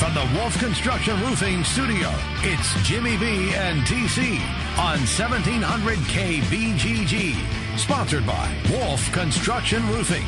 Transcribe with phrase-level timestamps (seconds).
[0.00, 4.40] From the Wolf Construction Roofing Studio, it's Jimmy B and TC
[4.78, 7.78] on 1700 KBGG.
[7.78, 10.24] Sponsored by Wolf Construction Roofing.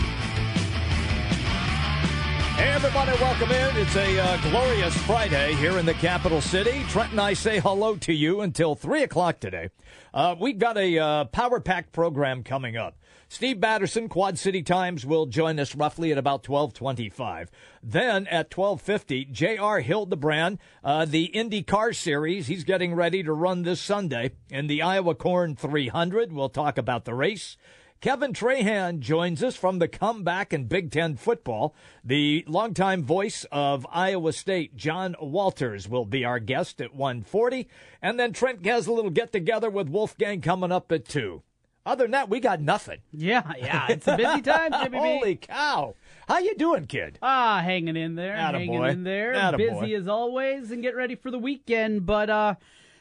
[2.57, 3.77] Hey, everybody, welcome in.
[3.79, 6.85] It's a uh, glorious Friday here in the capital city.
[6.91, 9.71] Trent and I say hello to you until 3 o'clock today.
[10.13, 12.99] Uh, we've got a uh, power pack program coming up.
[13.33, 17.51] Steve Batterson, Quad City Times, will join us roughly at about 1225.
[17.83, 19.81] Then at 1250, J.R.
[19.81, 24.83] Hildebrand, uh, the Indy Car Series, he's getting ready to run this Sunday in the
[24.83, 26.33] Iowa Corn 300.
[26.33, 27.57] We'll talk about the race.
[28.01, 31.75] Kevin Trahan joins us from the comeback in Big Ten football.
[32.05, 37.69] The longtime voice of Iowa State, John Walters, will be our guest at 140.
[38.01, 41.43] And then Trent has a little get together with Wolfgang coming up at 2.
[41.85, 42.99] Other than that, we got nothing.
[43.13, 44.99] Yeah, yeah, it's a busy time, Jimmy.
[44.99, 45.95] Holy cow!
[46.33, 47.19] How you doing, kid?
[47.21, 48.53] Ah, hanging in there, Attaboy.
[48.61, 49.35] hanging in there.
[49.35, 49.81] Attaboy.
[49.83, 52.07] Busy as always, and get ready for the weekend.
[52.07, 52.55] But uh,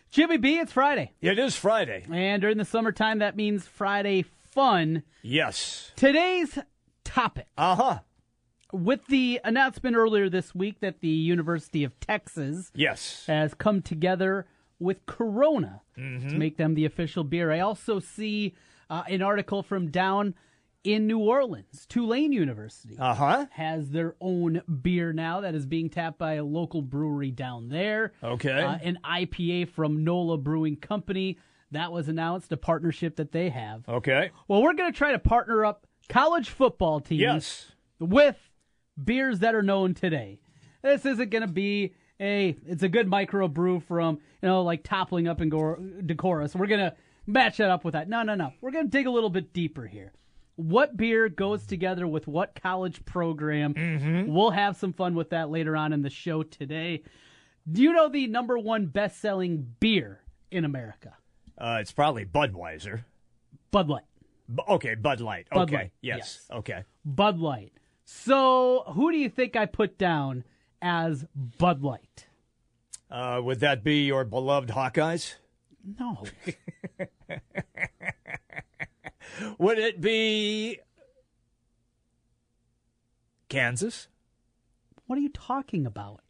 [0.09, 2.05] Jimmy B, it's Friday, It is Friday.
[2.11, 5.03] and during the summertime, that means Friday fun.
[5.21, 5.93] Yes.
[5.95, 6.59] Today's
[7.05, 7.99] topic, Uh huh.
[8.73, 13.23] with the announcement earlier this week that the University of Texas Yes.
[13.27, 14.45] has come together
[14.77, 16.27] with Corona Mm-hmm.
[16.31, 17.49] to make them the official beer.
[17.49, 18.55] I also see
[18.89, 20.33] uh, an article from down
[20.83, 22.97] in New Orleans, Tulane University.
[22.97, 23.45] Uh huh.
[23.51, 28.13] has their own beer now that is being tapped by a local brewery down there.
[28.23, 28.63] Okay.
[28.63, 31.37] Uh, an IPA from NOLA Brewing Company.
[31.71, 33.87] That was announced, a partnership that they have.
[33.87, 34.31] Okay.
[34.47, 37.71] Well, we're going to try to partner up college football teams Yes.
[37.99, 38.37] with
[39.01, 40.39] beers that are known today.
[40.83, 44.83] This isn't going to be a, it's a good micro brew from, you know, like
[44.83, 45.75] toppling up and go
[46.05, 46.55] Decorus.
[46.55, 48.09] We're going to match that up with that.
[48.09, 48.51] No, no, no.
[48.59, 50.11] We're going to dig a little bit deeper here.
[50.61, 53.73] What beer goes together with what college program?
[53.73, 54.31] Mm-hmm.
[54.31, 57.01] We'll have some fun with that later on in the show today.
[57.69, 61.15] Do you know the number one best selling beer in America?
[61.57, 63.05] Uh, it's probably Budweiser.
[63.71, 64.03] Bud Light.
[64.53, 65.47] B- okay, Bud Light.
[65.49, 65.75] Bud okay.
[65.75, 66.17] Light, Yes.
[66.17, 66.47] yes.
[66.59, 66.83] Okay.
[67.05, 67.73] Bud Light.
[68.05, 70.43] So, who do you think I put down
[70.81, 71.25] as
[71.57, 72.27] Bud Light?
[73.09, 75.35] Uh, would that be your beloved Hawkeyes?
[75.99, 76.23] No.
[79.57, 80.79] Would it be
[83.49, 84.07] Kansas?
[85.07, 86.21] What are you talking about?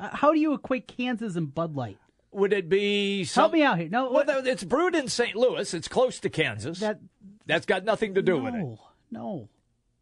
[0.00, 1.98] Uh, how do you equate Kansas and Bud Light?
[2.32, 3.42] Would it be some...
[3.42, 3.88] Help me out here.
[3.88, 5.36] No, Well, what, it's brewed in St.
[5.36, 5.72] Louis.
[5.72, 6.80] It's close to Kansas.
[6.80, 6.98] that
[7.46, 8.58] That's got nothing to do with it.
[8.58, 8.78] no,
[9.10, 9.48] no.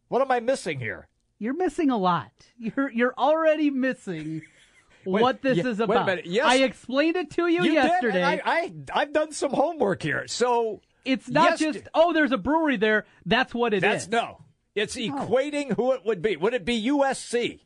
[0.09, 1.09] What am I missing here?
[1.39, 2.31] You're missing a lot.
[2.57, 4.43] You're you're already missing
[5.05, 6.07] what this yeah, is wait a about.
[6.07, 6.27] minute.
[6.27, 6.47] Yes.
[6.47, 8.37] I explained it to you, You yesterday.
[8.37, 10.29] Did, I, I I've done some homework here.
[10.29, 13.07] So it's not Yester- just oh, there's a brewery there.
[13.27, 13.83] That's what it is.
[13.83, 14.39] that's no.
[14.75, 16.37] It's equating who it would be.
[16.37, 17.61] Would it be USC?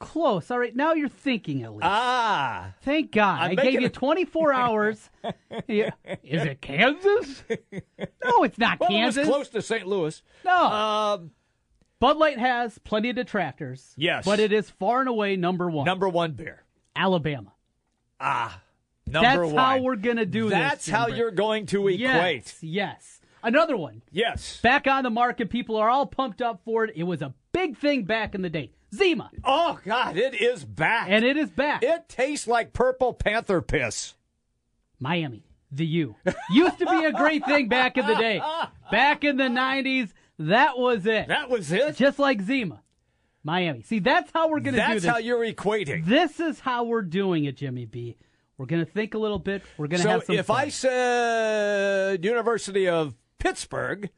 [0.00, 0.48] close.
[0.52, 1.82] All right, now you're thinking at least.
[1.84, 3.40] Ah, Thank God.
[3.42, 5.10] I'm I gave you a- 24 hours.
[5.66, 5.90] Yeah.
[6.22, 7.42] Is it Kansas?
[8.24, 9.16] No, it's not well, Kansas.
[9.16, 9.86] it was close to St.
[9.88, 10.22] Louis.
[10.44, 10.56] No.
[10.66, 11.30] Um,
[11.98, 13.92] Bud Light has plenty of detractors.
[13.96, 14.24] Yes.
[14.24, 15.84] But it is far and away number one.
[15.84, 16.62] number one beer.
[16.94, 17.52] Alabama.
[18.20, 18.60] Ah,
[19.10, 19.64] number That's one.
[19.64, 20.52] how we're going to do this.
[20.52, 22.00] That's how you're going to equate.
[22.00, 23.20] Yes, yes.
[23.42, 24.02] Another one.
[24.10, 24.60] Yes.
[24.62, 25.50] Back on the market.
[25.50, 26.92] People are all pumped up for it.
[26.96, 28.72] It was a big thing back in the day.
[28.94, 29.30] Zima.
[29.44, 31.08] Oh God, it is back.
[31.10, 31.82] And it is back.
[31.82, 34.14] it tastes like purple panther piss.
[34.98, 36.16] Miami, the U.
[36.50, 38.40] Used to be a great thing back in the day.
[38.90, 41.28] Back in the 90s, that was it.
[41.28, 41.96] That was it.
[41.96, 42.80] Just like Zima.
[43.44, 43.82] Miami.
[43.82, 45.10] See, that's how we're going to do That's this.
[45.10, 46.06] how you're equating.
[46.06, 48.16] This is how we're doing it, Jimmy B.
[48.58, 49.62] We're going to think a little bit.
[49.78, 50.56] We're going to So have some if fun.
[50.56, 54.10] I said University of Pittsburgh,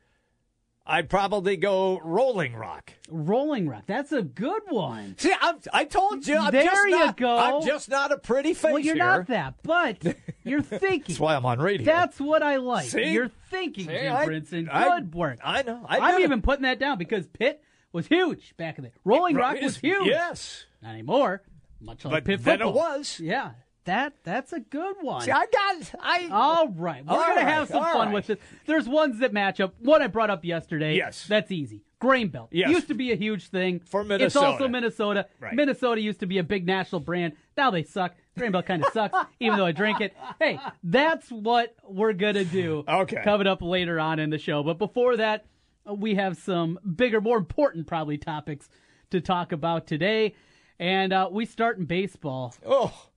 [0.86, 2.94] I'd probably go Rolling Rock.
[3.10, 5.14] Rolling Rock, that's a good one.
[5.18, 7.36] See, I'm, I told you, I'm There just you not, go.
[7.36, 9.04] I'm just not a pretty face Well, you're here.
[9.04, 9.98] not that, but
[10.42, 11.04] you're thinking.
[11.06, 11.84] That's why I'm on radio.
[11.84, 12.88] That's what I like.
[12.88, 13.12] See?
[13.12, 14.68] You're thinking, See, Jim I- Brinson.
[14.72, 15.38] I- Good work.
[15.44, 15.84] I know.
[15.86, 19.60] I I'm even putting that down because Pitt was huge back in the Rolling Rock
[19.60, 20.06] was huge.
[20.06, 21.42] Yes, Not anymore.
[21.82, 22.72] Much like but Pitt then football.
[22.74, 23.20] it was.
[23.20, 23.50] Yeah,
[23.84, 25.22] that that's a good one.
[25.22, 25.92] See, I got.
[26.00, 26.28] I.
[26.30, 27.04] All right.
[27.04, 28.14] We're All going to right, have some all fun right.
[28.14, 28.38] with this.
[28.66, 29.74] There's ones that match up.
[29.80, 30.96] One I brought up yesterday.
[30.96, 31.26] Yes.
[31.28, 31.82] That's easy.
[31.98, 32.48] Grain Belt.
[32.50, 32.70] Yes.
[32.70, 33.80] Used to be a huge thing.
[33.80, 34.24] For Minnesota.
[34.24, 34.70] It's also Minnesota.
[34.70, 35.26] Minnesota.
[35.40, 35.54] Right.
[35.54, 37.34] Minnesota used to be a big national brand.
[37.56, 38.14] Now they suck.
[38.38, 40.14] Grain Belt kind of sucks, even though I drink it.
[40.38, 43.20] Hey, that's what we're going to do Okay.
[43.22, 44.62] coming up later on in the show.
[44.62, 45.44] But before that,
[45.88, 48.68] uh, we have some bigger, more important probably topics
[49.10, 50.34] to talk about today.
[50.78, 52.54] And uh, we start in baseball.
[52.64, 53.08] Oh.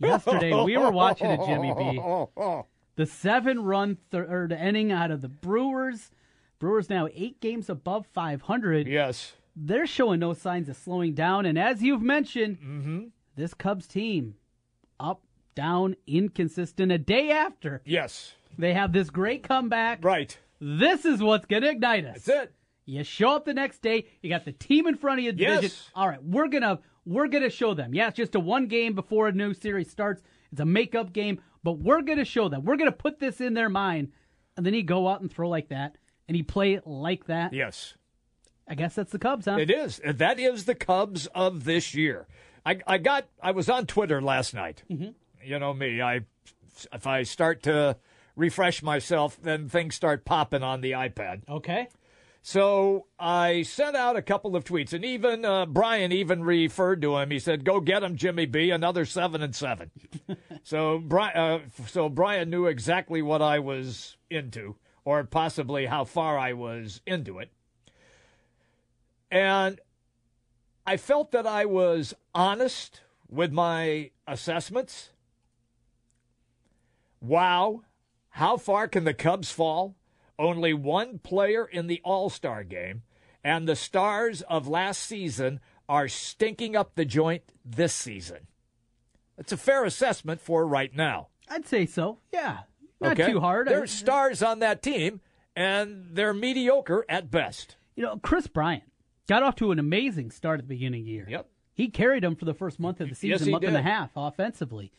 [0.00, 2.00] Yesterday, we were watching it, Jimmy B.
[2.96, 6.10] The seven run third inning out of the Brewers.
[6.58, 8.88] Brewers now eight games above 500.
[8.88, 9.34] Yes.
[9.54, 11.46] They're showing no signs of slowing down.
[11.46, 13.00] And as you've mentioned, Mm-hmm.
[13.36, 14.34] this Cubs team
[14.98, 15.22] up,
[15.54, 16.90] down, inconsistent.
[16.90, 18.34] A day after Yes.
[18.58, 20.04] they have this great comeback.
[20.04, 20.36] Right.
[20.60, 22.24] This is what's going to ignite us.
[22.24, 22.54] That's it.
[22.84, 25.30] You show up the next day, you got the team in front of you.
[25.30, 25.62] Division.
[25.62, 25.90] Yes.
[25.94, 27.94] All right, we're gonna we're gonna show them.
[27.94, 30.22] Yeah, it's just a one game before a new series starts.
[30.52, 32.64] It's a makeup game, but we're gonna show them.
[32.64, 34.12] We're gonna put this in their mind,
[34.56, 35.96] and then he go out and throw like that,
[36.26, 37.52] and he play like that.
[37.52, 37.94] Yes.
[38.68, 39.56] I guess that's the Cubs, huh?
[39.58, 40.00] It is.
[40.04, 42.26] That is the Cubs of this year.
[42.66, 43.26] I, I got.
[43.42, 44.82] I was on Twitter last night.
[44.90, 45.10] Mm-hmm.
[45.42, 46.02] You know me.
[46.02, 46.20] I
[46.92, 47.96] if I start to
[48.36, 51.48] refresh myself, then things start popping on the iPad.
[51.48, 51.88] Okay.
[52.42, 57.18] So I sent out a couple of tweets, and even uh, Brian even referred to
[57.18, 57.30] him.
[57.30, 58.70] He said, "Go get him, Jimmy B.
[58.70, 59.90] Another seven and seven.
[60.62, 66.38] so Brian, uh, so Brian knew exactly what I was into, or possibly how far
[66.38, 67.50] I was into it,
[69.30, 69.80] and
[70.86, 75.10] I felt that I was honest with my assessments.
[77.20, 77.82] Wow,
[78.30, 79.97] how far can the Cubs fall?
[80.38, 83.02] Only one player in the All Star game,
[83.42, 88.46] and the stars of last season are stinking up the joint this season.
[89.36, 91.28] It's a fair assessment for right now.
[91.48, 92.18] I'd say so.
[92.32, 92.58] Yeah,
[93.00, 93.32] not okay?
[93.32, 93.66] too hard.
[93.68, 95.20] There's stars on that team,
[95.56, 97.76] and they're mediocre at best.
[97.96, 98.84] you know, Kris Bryant
[99.28, 101.26] got off to an amazing start at the beginning of the year.
[101.28, 101.48] Yep.
[101.74, 104.10] He carried them for the first month of the season, Yes, month and a half
[104.16, 104.90] offensively.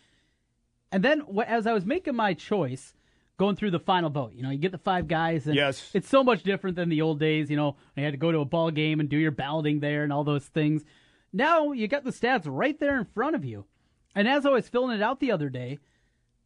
[0.92, 2.94] And then as I was making my choice,
[3.40, 5.90] going through the final vote, you know, you get the five guys, and Yes.
[5.96, 7.50] it's so much different than the old days.
[7.50, 10.04] You know, you had to go to a ball game and do your balloting there
[10.04, 10.86] and all those things.
[11.34, 13.66] Now you got the stats right there in front of you.
[14.14, 15.80] And as I was filling it out the other day,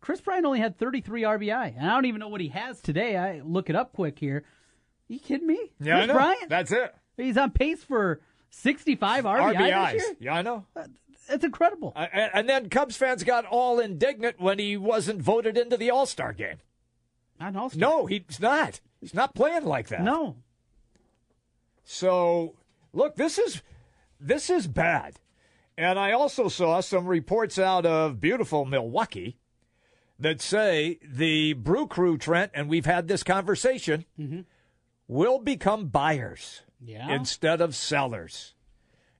[0.02, 3.18] Kris Bryant only had 33 RBI, and I don't even know what he has today.
[3.18, 4.44] I look it up quick here.
[5.08, 5.72] you kidding me?
[5.80, 6.14] Yeah, I know.
[6.14, 6.50] Bryant?
[6.50, 6.94] That's it.
[7.18, 8.20] He's on pace for
[8.50, 9.92] 65 RBI RBIs.
[9.94, 10.16] this year.
[10.20, 10.66] Yeah, I know.
[11.30, 11.94] That's incredible.
[11.96, 15.90] Uh, and and then Cubs fans got all indignant when he wasn't voted into the
[15.90, 16.58] All Star game.
[17.44, 17.80] Not an all-star.
[17.80, 18.80] No, he's not.
[19.02, 20.02] He's not playing like that.
[20.02, 20.38] No.
[21.84, 22.56] So,
[22.94, 23.62] look, this is
[24.18, 25.20] this is bad.
[25.78, 29.40] And I also saw some reports out of beautiful Milwaukee
[30.18, 34.42] that say the Brew Crew, Trent, and we've had this conversation, mm-hmm.
[35.10, 37.14] will become buyers Yeah.
[37.14, 38.54] instead of sellers.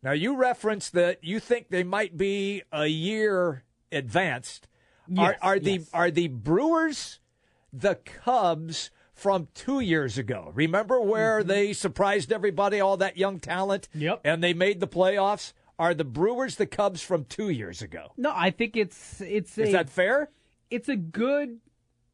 [0.02, 4.70] Now, you referenced that you think they might be a year advanced.
[5.10, 7.20] Yes, are, are the are the Brewers
[7.74, 10.52] the Cubs from two years ago?
[10.54, 14.02] Remember where they surprised everybody, all that young talent, Mm-hmm.
[14.02, 14.22] Yep.
[14.24, 15.54] and they made the playoffs?
[15.80, 18.14] Are the Brewers the Cubs from two years ago?
[18.16, 20.30] No, I think it's it's a Is that fair?
[20.70, 21.60] it's a good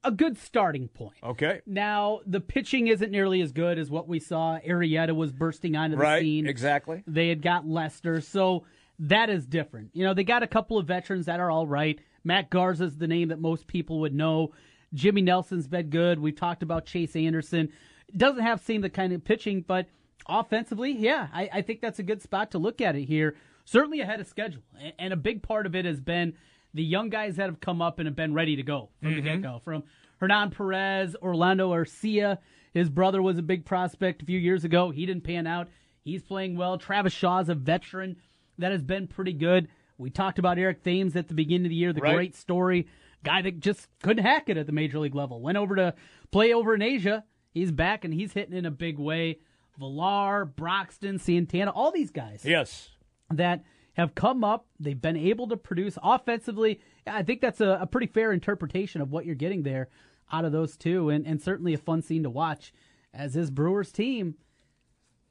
[0.01, 1.17] a good starting point.
[1.21, 1.59] Okay.
[1.65, 4.57] Now, the pitching isn't nearly as good as what we saw.
[4.65, 6.21] Arrieta was bursting onto the Right.
[6.21, 6.47] scene.
[6.47, 7.03] Exactly.
[7.05, 8.63] They had got Lester, so
[9.00, 9.89] that is different.
[9.94, 12.00] You know, they got a couple of veterans that are all right.
[12.24, 14.53] Matt Garza's the name that most people would know.
[14.93, 16.19] Jimmy Nelson's been good.
[16.19, 17.72] We've talked about Chase Anderson.
[18.15, 19.88] Doesn't have seen the kind of pitching, but
[20.27, 23.36] offensively, yeah, I, I think that's a good spot to look at it here.
[23.65, 24.63] Certainly ahead of schedule.
[24.98, 26.34] And a big part of it has been
[26.74, 29.22] the young guys that have come up and have been ready to go from the
[29.22, 29.41] mm-hmm.
[29.41, 29.62] get go.
[29.63, 29.84] From
[30.19, 32.39] Hernan Perez, Orlando Arcia.
[32.74, 34.91] His brother was a big prospect a few years ago.
[34.91, 35.67] He didn't pan out.
[36.03, 36.77] He's playing well.
[36.77, 38.17] Travis Shaw's a veteran
[38.58, 39.67] that has been pretty good.
[39.98, 42.15] We talked about Eric Thames at the beginning of the year, the Right.
[42.15, 42.88] great story.
[43.23, 45.41] Guy that just couldn't hack it at the major league level.
[45.41, 45.93] Went over to
[46.31, 47.23] play over in Asia.
[47.51, 49.39] He's back and he's hitting in a big way.
[49.77, 52.89] Villar, Broxton, Santana, all these guys Yes.
[53.31, 54.67] that have come up.
[54.79, 56.79] They've been able to produce offensively.
[57.07, 59.89] I think that's a, a pretty fair interpretation of what you're getting there
[60.31, 62.71] out of those two, and, and certainly a fun scene to watch.
[63.13, 64.35] As is Brewers team,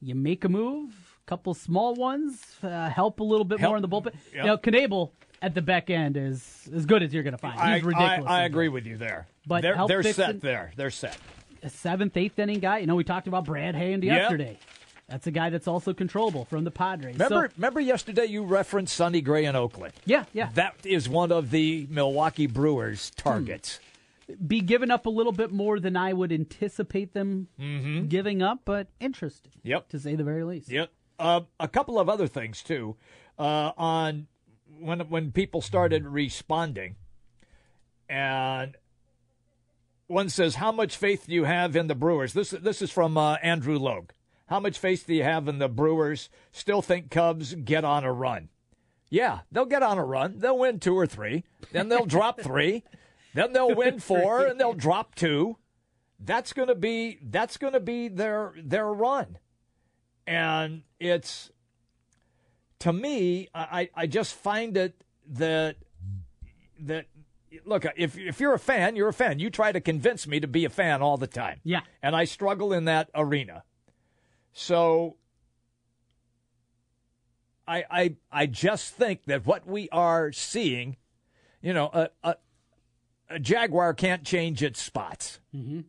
[0.01, 3.77] you make a move, a couple small ones, uh, help a little bit Help- more
[3.77, 4.15] in the bullpen.
[4.33, 4.35] Yep.
[4.35, 5.11] You know, Knebel
[5.43, 7.55] at the back end is as good as you're going to find.
[7.55, 8.25] He's I, ridiculous.
[8.31, 9.27] I, I agree with you there.
[9.47, 10.73] But they're, they're Dixon- set there.
[10.77, 11.17] They're set.
[11.63, 12.79] a seventh, eighth inning guy.
[12.79, 14.59] You know, we talked about Brad Hand yesterday.
[15.09, 17.15] That's a guy that's also controllable from the Padres.
[17.15, 19.95] Remember, So, remember yesterday you referenced Sonny Gray in Oakland.
[20.05, 20.51] yeah, yeah.
[20.55, 23.81] That is one of the Milwaukee Brewers' targets.
[24.47, 28.09] be giving up a little bit more than I would anticipate them Mm-hmm.
[28.09, 29.53] giving up, but interesting.
[29.63, 29.89] Yep.
[29.89, 30.69] To say the very least.
[30.71, 30.91] Yep.
[31.19, 32.95] Uh, a couple of other things too.
[33.39, 34.27] Uh, on
[34.81, 36.97] when when people started responding,
[38.09, 38.77] and
[40.07, 43.17] one says, "How much faith do you have in the Brewers?" This this is from
[43.17, 44.11] uh, Andrew Logue.
[44.47, 46.31] How much faith do you have in the Brewers?
[46.53, 48.49] Still think Cubs get on a run?
[49.11, 50.39] Yeah, they'll get on a run.
[50.39, 51.45] They'll win two or three.
[51.73, 52.85] Then they'll drop three.
[53.35, 55.59] Then they'll win four, and they'll drop two.
[56.19, 59.39] That's gonna be that's gonna be their their run
[60.29, 61.51] and it's
[62.81, 65.77] to me I, I just find it that
[66.81, 67.07] that
[67.65, 69.39] look if if you're a fan you're a fan.
[69.39, 71.61] You try to convince me to be a fan all the time.
[71.65, 71.81] Yeah.
[72.03, 73.65] and I struggle in that arena.
[74.53, 75.17] So
[77.67, 80.97] I I I just think that what we are seeing
[81.61, 82.37] you know a a,
[83.31, 85.41] a jaguar can't change its spots.
[85.55, 85.81] Mm-hmm.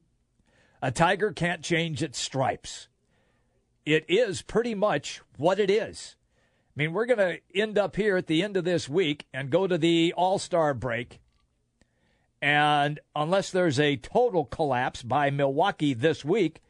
[0.82, 2.88] A tiger can't change its stripes.
[3.86, 6.16] It is pretty much what it is.
[6.80, 9.50] I mean, we're going to end up here at the end of this week and
[9.50, 11.20] go to the All Star break.
[12.42, 16.62] And unless there's a total collapse by Milwaukee this week,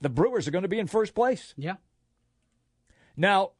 [0.00, 1.52] the Brewers are going to be in first place.
[1.58, 1.74] Yeah.
[3.18, 3.50] Now,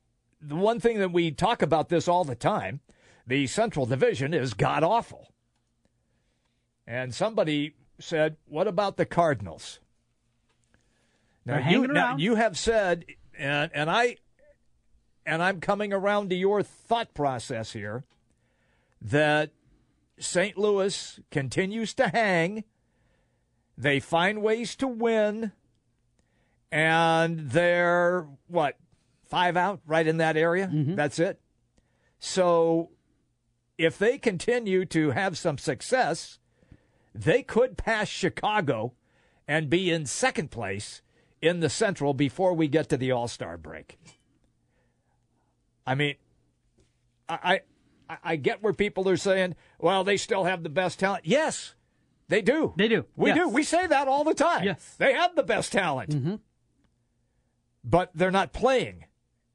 [0.41, 2.81] the one thing that we talk about this all the time
[3.27, 5.35] the Central Division is god awful.
[6.87, 9.81] And somebody said, What about the Cardinals?
[11.45, 13.05] Now, you, now you have said,
[13.39, 14.17] and, and I
[15.27, 18.05] and I'm coming around to your thought process here
[19.01, 19.51] that
[20.19, 20.57] St.
[20.59, 22.65] Louis continues to hang.
[23.77, 25.53] They find ways to win,
[26.71, 28.77] and they're what
[29.25, 30.69] five out right in that area.
[30.73, 30.97] Mm-hmm.
[30.97, 31.41] That's it.
[32.19, 32.91] So,
[33.79, 36.39] if they continue to have some success,
[37.15, 38.93] they could pass Chicago
[39.49, 41.01] and be in second place
[41.41, 43.99] in the Central before we get to the All Star break.
[45.91, 46.15] I mean,
[47.29, 47.61] I,
[48.09, 51.27] I I get where people are saying, well, they still have the best talent.
[51.27, 51.75] Yes,
[52.29, 52.75] they do.
[52.77, 53.07] They do.
[53.17, 53.39] We Yes.
[53.39, 53.49] do.
[53.49, 54.65] We say that all the time.
[54.65, 54.95] Yes.
[54.99, 56.11] They have the best talent.
[56.11, 56.35] Mm-hmm.
[57.85, 59.07] But they're not playing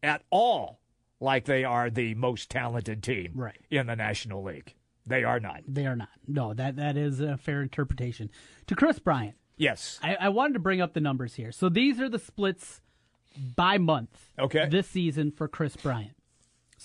[0.01, 0.80] at all
[1.20, 3.60] like they are the most talented team Right.
[3.70, 4.74] in the National League.
[5.06, 5.62] They are not.
[5.68, 6.10] They are not.
[6.27, 8.30] No, that that is a fair interpretation.
[8.68, 10.00] To Kris Bryant, Yes.
[10.04, 11.51] I, I wanted to bring up the numbers here.
[11.51, 12.82] So these are the splits
[13.56, 14.32] by month.
[14.39, 14.68] Okay.
[14.70, 16.14] This season for Kris Bryant.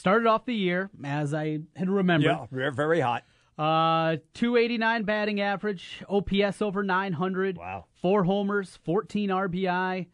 [0.00, 2.48] Started off the year as I had remembered.
[2.56, 3.24] Yeah, very hot.
[3.58, 7.58] Uh, 289 batting average, OPS over 900.
[7.58, 7.84] Wow.
[8.00, 10.06] Four homers, 14 RBI,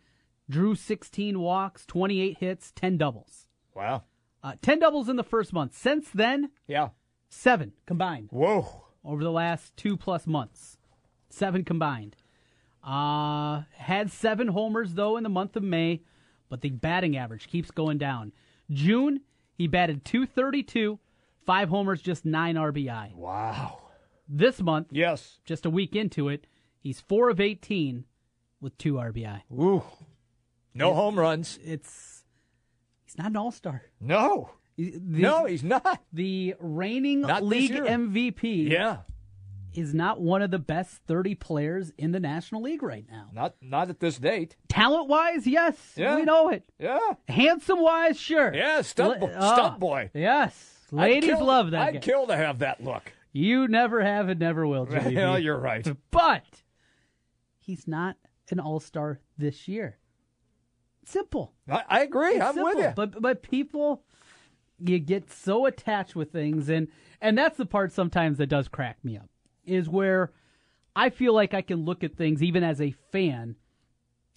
[0.50, 3.46] drew 16 walks, 28 hits, 10 doubles.
[3.76, 4.02] Wow.
[4.42, 5.76] Uh, 10 doubles in the first month.
[5.76, 6.88] Since then, Yeah.
[7.28, 8.86] seven combined Whoa.
[9.04, 10.78] over the last two plus months.
[11.28, 12.16] Seven combined.
[12.82, 16.02] Uh, had seven homers, though, in the month of May,
[16.48, 18.32] but the batting average keeps going down.
[18.68, 19.20] June,
[19.56, 20.98] he batted 232,
[21.44, 23.14] five homers, just nine RBI.
[23.14, 23.80] Wow.
[24.28, 25.38] This month, Yes.
[25.44, 26.46] just a week into it,
[26.78, 28.04] he's four of 18
[28.60, 29.42] with two RBI.
[29.52, 29.82] Ooh.
[30.74, 31.58] No home runs.
[31.64, 32.24] It's
[33.04, 33.82] he's not an all star.
[34.00, 34.50] No.
[34.76, 36.02] no, he's not.
[36.12, 37.70] the reigning Not league.
[37.72, 38.98] MVP Yeah.
[39.76, 43.28] Is not one of the best 30 players in the National League right now.
[43.32, 44.56] Not not at this date.
[44.68, 46.16] Talent wise, yes, Yeah.
[46.16, 46.64] we know it.
[46.78, 46.98] Yeah.
[47.28, 48.52] Handsome wise, sure.
[48.54, 50.10] Yeah, stunt, bo- La- ah, stunt boy.
[50.14, 51.82] Yes, ladies kill- love that.
[51.88, 52.00] I'd guy.
[52.00, 53.12] kill to have that look.
[53.32, 55.10] you never have and never will, V.
[55.42, 55.86] you're right.
[56.10, 56.44] but
[57.58, 58.16] he's not
[58.50, 59.98] an all star this year.
[61.04, 61.52] Simple.
[61.70, 62.40] I, I agree.
[62.40, 62.64] I'm simple.
[62.64, 62.92] with you.
[62.96, 64.02] But but people,
[64.78, 66.88] you get so attached with things, and
[67.20, 69.28] and that's the part sometimes that does crack me up.
[69.66, 70.32] Is where
[70.94, 73.56] I feel like I can look at things even as a fan,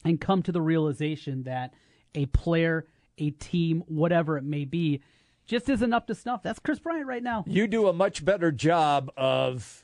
[0.03, 1.73] and come to the realization that
[2.15, 5.01] a player, a team, whatever it may be,
[5.45, 6.41] just isn't up to snuff.
[6.43, 7.43] That's Kris Bryant right now.
[7.47, 9.83] you do a much better job of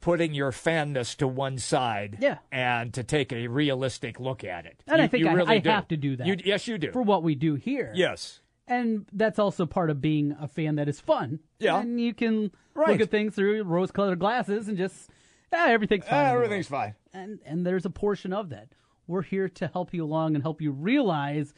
[0.00, 2.38] putting your fanness to one side Yeah.
[2.52, 4.82] and to take a realistic look at it.
[4.86, 6.26] And You- I think you I, really I have to do that.
[6.26, 6.92] You, yes, you do.
[6.92, 7.92] for what we do here.
[7.96, 8.40] yes.
[8.68, 11.40] And that's also part of being a fan that is fun.
[11.58, 11.80] Yeah.
[11.80, 12.90] And you can Right.
[12.90, 15.10] look at things through rose colored glasses and just,
[15.52, 16.26] yeah, everything's fine.
[16.26, 16.94] Ah, everything's fine.
[17.14, 18.68] And, and there's a portion of that.
[19.06, 21.54] We're here to help you along and help you realize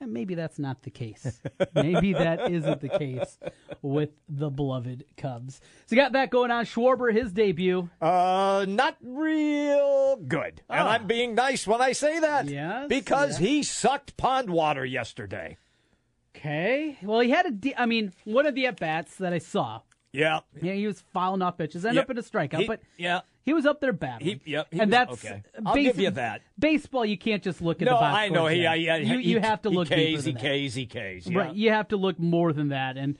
[0.00, 1.40] that maybe that's not the case.
[1.74, 3.38] maybe that isn't the case
[3.80, 5.60] with the beloved Cubs.
[5.86, 6.64] So you got that going on.
[6.64, 7.88] Schwarber, his debut.
[8.00, 10.62] Uh, not real good.
[10.68, 12.46] And I'm being nice when I say that.
[12.46, 12.50] Ah.
[12.50, 13.38] Yes, Because yes.
[13.38, 15.56] he sucked pond water yesterday.
[16.36, 16.96] Okay.
[17.02, 19.80] Well, he had a, de- I mean, one of the at bats that I saw,
[20.12, 20.40] Yeah.
[20.62, 22.02] yeah, he was fouling off pitches, ended Yeah.
[22.02, 23.20] up in a strikeout, He- but yeah.
[23.42, 24.40] He was up there battling.
[24.44, 25.42] He- yep, he and was- that's okay.
[25.66, 26.42] I'll give you that.
[26.58, 28.46] Baseball, you can't just look at No, the box I know.
[28.46, 28.66] He.
[28.66, 30.40] I, yeah, you, he, you have to he look Ks, he than that.
[30.68, 31.26] Ks, he Ks.
[31.26, 31.38] Yeah.
[31.38, 33.18] Right, you have to look more than that, and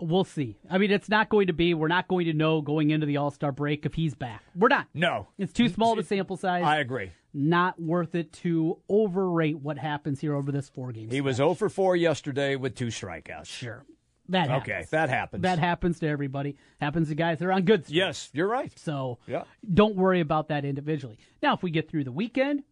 [0.00, 0.58] we'll see.
[0.70, 1.74] I mean, it's not going to be.
[1.74, 4.42] We're not going to know going into the All Star break if he's back.
[4.56, 4.86] We're not.
[4.94, 6.64] No, It's too small of a sample size.
[6.64, 7.12] I agree.
[7.34, 11.12] not worth it to overrate what happens here over this four games.
[11.12, 13.46] He was 0 for 4 yesterday with two strikeouts.
[13.46, 13.84] sure.
[14.30, 14.62] That happens.
[14.74, 15.42] Okay, that happens.
[15.42, 16.56] That happens to everybody.
[16.82, 17.84] Happens to guys that are on good.
[17.84, 17.96] streaks.
[17.96, 18.70] Yes, you're right.
[18.78, 19.44] So Yeah.
[19.72, 21.18] don't worry about that individually.
[21.42, 22.62] Now, if we get through the weekend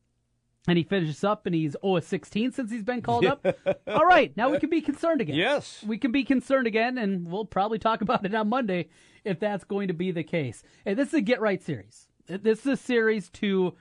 [0.66, 3.46] and he finishes up and he's 0 16 since he's been called up,
[3.86, 5.36] all right, now we can be concerned again.
[5.36, 5.84] Yes.
[5.86, 8.88] We can be concerned again, and we'll probably talk about it on Monday
[9.24, 10.62] if that's going to be the case.
[10.84, 12.08] Hey, this is a get right series.
[12.26, 13.74] This is a series to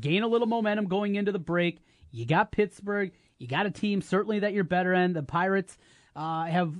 [0.00, 1.80] gain a little momentum going into the break.
[2.10, 3.12] You got Pittsburgh.
[3.38, 5.12] You got a team certainly that you're better in.
[5.12, 5.76] The Pirates
[6.14, 6.74] uh, have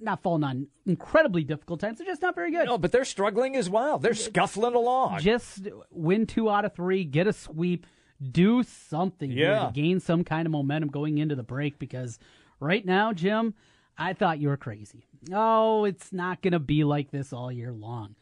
[0.00, 1.98] not fallen on incredibly difficult times.
[1.98, 2.66] They're just not very good.
[2.66, 3.98] No, but they're struggling as well.
[3.98, 5.20] They're scuffling along.
[5.20, 7.86] Just win two out of three, get a sweep,
[8.30, 9.66] do something Yeah.
[9.66, 12.18] to gain some kind of momentum going into the break because
[12.60, 13.54] right now, Jim,
[13.98, 15.06] I thought you were crazy.
[15.32, 18.14] Oh, it's not going to be like this all year long.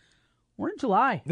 [0.57, 1.23] We're in July.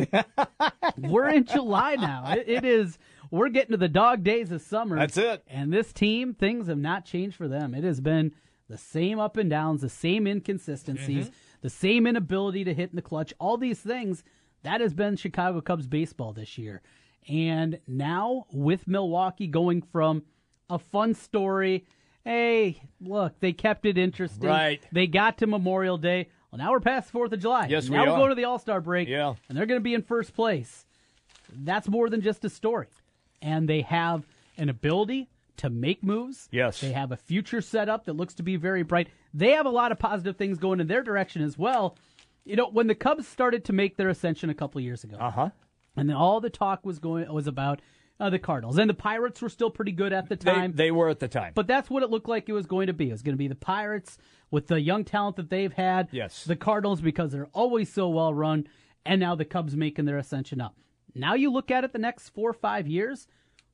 [0.99, 2.33] we're in July now.
[2.33, 2.99] It, it is.
[3.31, 4.97] We're getting to the dog days of summer.
[4.97, 5.45] That's it.
[5.47, 7.75] And this team, things have not changed for them.
[7.75, 8.33] It has been
[8.69, 11.35] the same up and downs, the same inconsistencies, Mm-hmm.
[11.63, 13.33] the same inability to hit in the clutch.
[13.39, 14.25] All these things
[14.63, 16.81] that has been Chicago Cubs baseball this year.
[17.29, 20.23] And now with Milwaukee going from
[20.69, 21.85] a fun story,
[22.25, 24.49] hey, look, they kept it interesting.
[24.49, 24.83] Right.
[24.93, 26.29] They got to Memorial Day.
[26.51, 27.67] Well, now we're past Fourth of July.
[27.69, 28.19] Yes, now we we're are.
[28.19, 29.09] going to the All Star break.
[29.09, 29.35] Yeah.
[29.49, 30.85] And they're going to be in first place.
[31.53, 32.87] That's more than just a story.
[33.43, 34.27] And they have
[34.59, 36.49] an ability to make moves.
[36.51, 36.81] Yes.
[36.81, 39.09] They have a future set up that looks to be very bright.
[39.35, 41.97] They have a lot of positive things going in their direction as well.
[42.45, 45.17] You know, when the Cubs started to make their ascension a couple of years ago,
[45.21, 45.51] Uh huh.
[45.97, 47.81] And then all the talk was going was about
[48.19, 50.73] uh, the Cardinals, and the Pirates were still pretty good at the They, time.
[50.75, 51.53] they were at the time.
[51.55, 53.09] But that's what it looked like it was going to be.
[53.09, 54.19] It was going to be the Pirates
[54.51, 56.09] with the young talent that they've had.
[56.13, 56.45] Yes.
[56.45, 58.67] The Cardinals because they're always so well run,
[59.07, 60.77] and now the Cubs making their ascension up.
[61.15, 63.27] Now you look at it the next four or five years.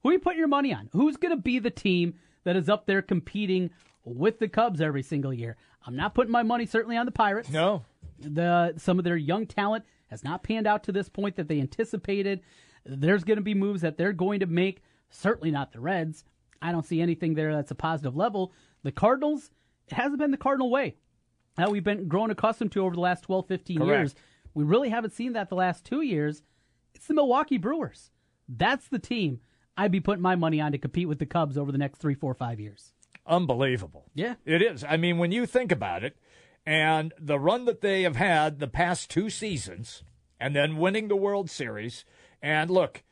[0.02, 0.88] Who are you putting your money on?
[0.92, 3.70] Who's going to be the team that is up there competing
[4.04, 5.56] with the Cubs every single year?
[5.84, 7.82] I'm not putting my money certainly on the Pirates no.
[8.20, 11.60] the some of their young talent has not panned out to this point that they
[11.60, 12.40] anticipated.
[12.84, 14.82] There's going to be moves that they're going to make.
[15.10, 16.24] Certainly not the Reds.
[16.62, 18.52] I don't see anything there that's a positive level.
[18.82, 19.50] The Cardinals,
[19.88, 20.96] it hasn't been the Cardinal way
[21.56, 23.88] that we've been grown accustomed to over the last 12, 15 Correct.
[23.88, 24.14] years.
[24.54, 26.42] We really haven't seen that the last two years.
[26.94, 28.10] It's the Milwaukee Brewers.
[28.48, 29.40] That's the team
[29.76, 32.14] I'd be putting my money on to compete with the Cubs over the next three,
[32.14, 32.92] four, five years.
[33.26, 34.06] Unbelievable.
[34.14, 34.34] Yeah.
[34.44, 34.84] It is.
[34.84, 36.16] I mean, when you think about it,
[36.66, 40.02] and the run that they have had the past two seasons,
[40.40, 42.04] and then winning the World Series,
[42.42, 43.04] and look,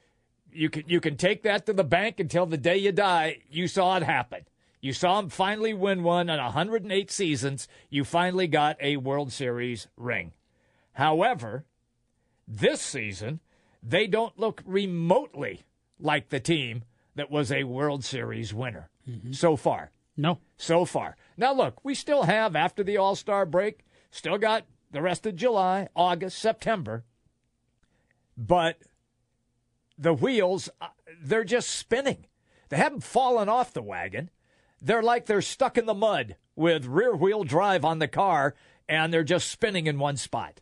[0.53, 3.39] you can you can take that to the bank until the day you die.
[3.49, 4.45] You saw it happen.
[4.81, 7.69] You saw them finally win one in 108 seasons.
[7.89, 10.35] You finally got a World Series ring.
[10.93, 11.65] However,
[12.47, 13.41] this season,
[13.83, 15.63] they don't look remotely
[15.99, 19.33] like the team that was a World Series winner mm-hmm.
[19.33, 20.39] so far No.
[20.59, 21.17] so far.
[21.37, 25.37] Now, look, we still have, after the All Star break, still got the rest of
[25.37, 27.05] July, August, September.
[28.37, 28.79] But
[29.99, 30.89] the wheels, uh,
[31.23, 32.27] they're just spinning.
[32.69, 34.31] They haven't fallen off the wagon.
[34.81, 38.55] They're like they're stuck in the mud with rear wheel drive on the car
[38.89, 40.61] and they're just spinning in one spot.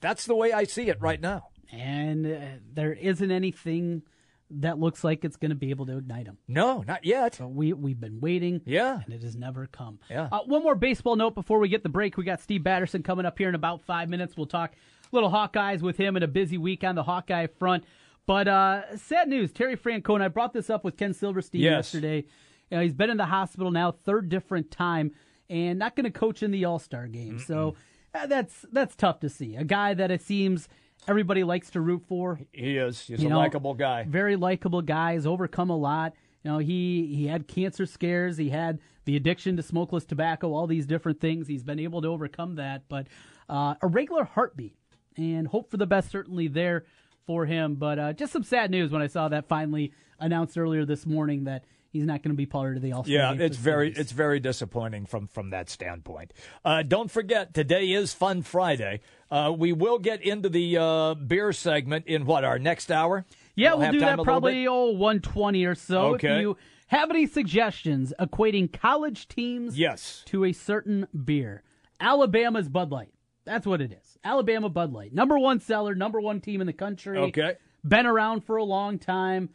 [0.00, 1.48] That's the way I see it right now.
[1.72, 2.40] And uh,
[2.72, 4.02] there isn't anything
[4.50, 6.38] that looks like it's going to be able to ignite them.
[6.48, 7.36] No, not yet.
[7.38, 9.00] But we we've been waiting, Yeah.
[9.04, 9.98] and it has never come.
[10.10, 10.28] Yeah.
[10.32, 12.16] Uh, one more baseball note before we get the break.
[12.16, 14.36] We got Steve Batterson coming up here in about five minutes.
[14.36, 14.72] We'll talk
[15.12, 17.84] little Hawkeyes with him and a busy week on the Hawkeye front.
[18.26, 20.22] But uh, sad news, Terry Francona.
[20.22, 21.92] I brought this up with Ken Silverstein Yes.
[21.94, 22.24] yesterday.
[22.70, 25.12] You know, he's been in the hospital now, third different time,
[25.48, 27.38] and not going to coach in the All Star game.
[27.40, 27.74] So
[28.14, 29.56] uh, that's that's tough to see.
[29.56, 30.68] A guy that it seems
[31.08, 32.40] everybody likes to root for.
[32.52, 33.00] He is.
[33.06, 34.04] He's You a know, likable guy.
[34.08, 35.14] Very likable guy.
[35.14, 36.14] Has overcome a lot.
[36.44, 38.36] You know, he he had cancer scares.
[38.36, 40.52] He had the addiction to smokeless tobacco.
[40.54, 41.48] All these different things.
[41.48, 42.82] He's been able to overcome that.
[42.88, 43.06] But
[43.48, 44.76] uh, a regular heartbeat,
[45.16, 46.10] and hope for the best.
[46.10, 46.84] Certainly there
[47.26, 47.74] for him.
[47.74, 51.44] But uh, just some sad news when I saw that finally announced earlier this morning
[51.44, 53.12] that he's not going to be part of the All Star.
[53.14, 53.98] Yeah, it's very festivities.
[54.00, 56.32] it's very disappointing from from that standpoint.
[56.64, 59.00] Uh, don't forget today is Fun Friday.
[59.30, 63.24] Uh, we will get into the uh, beer segment in what our next hour.
[63.54, 66.14] Yeah, we'll have do that probably oh 120 or so.
[66.14, 66.36] Okay.
[66.36, 66.56] If you
[66.88, 70.22] have any suggestions equating college teams Yes.
[70.26, 71.62] to a certain beer,
[72.00, 73.12] Alabama's Bud Light.
[73.44, 74.18] That's what it is.
[74.24, 77.16] Alabama Bud Light, number one seller, number one team in the country.
[77.18, 77.56] Okay.
[77.86, 79.50] Been around for a long time.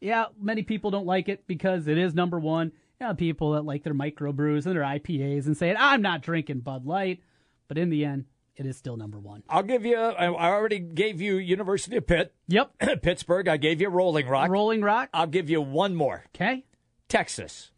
[0.00, 2.72] Yeah, many people don't like it because it is number one.
[3.00, 6.86] Yeah, people that like their microbrews and their IPAs and saying, I'm not drinking Bud
[6.86, 7.20] Light.
[7.68, 8.24] But in the end,
[8.58, 9.42] it is still number one.
[9.48, 9.96] I'll give you.
[9.96, 12.72] I already gave you University of Pitt, Yep.
[13.02, 13.48] Pittsburgh.
[13.48, 14.50] I gave you Rolling Rock.
[14.50, 15.08] Rolling Rock.
[15.14, 16.24] I'll give you one more.
[16.34, 16.64] Okay.
[17.08, 17.70] Texas.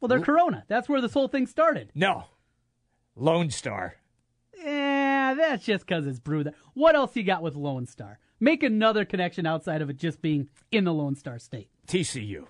[0.00, 0.64] Well, they're Corona.
[0.68, 1.90] That's where this whole thing started.
[1.94, 2.24] No.
[3.14, 3.96] Lone Star.
[4.62, 6.52] Yeah, that's just because it's brewed.
[6.74, 8.18] What else you got with Lone Star?
[8.40, 11.68] Make another connection outside of it just being in the Lone Star state.
[11.86, 12.44] TCU.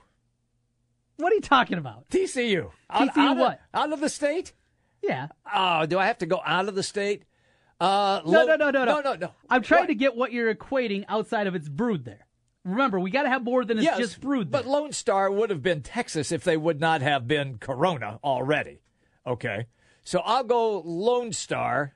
[1.16, 2.08] What are you talking about?
[2.08, 2.70] TCU.
[2.90, 3.60] TCU out of- what?
[3.74, 4.52] out of the state?
[5.02, 5.28] Yeah.
[5.54, 7.24] Oh, do I have to go out of the state?
[7.80, 8.84] Uh, No, no, no, no, no.
[8.84, 9.30] no, no, no.
[9.50, 9.86] I'm trying What?
[9.88, 12.26] to get what you're equating outside of it's brood there.
[12.64, 14.50] Remember, we got to have more than it's yes, just brood.
[14.50, 14.62] there.
[14.62, 18.80] But Lone Star would have been Texas if they would not have been Corona already.
[19.26, 19.66] Okay.
[20.02, 21.94] So I'll go Lone Star,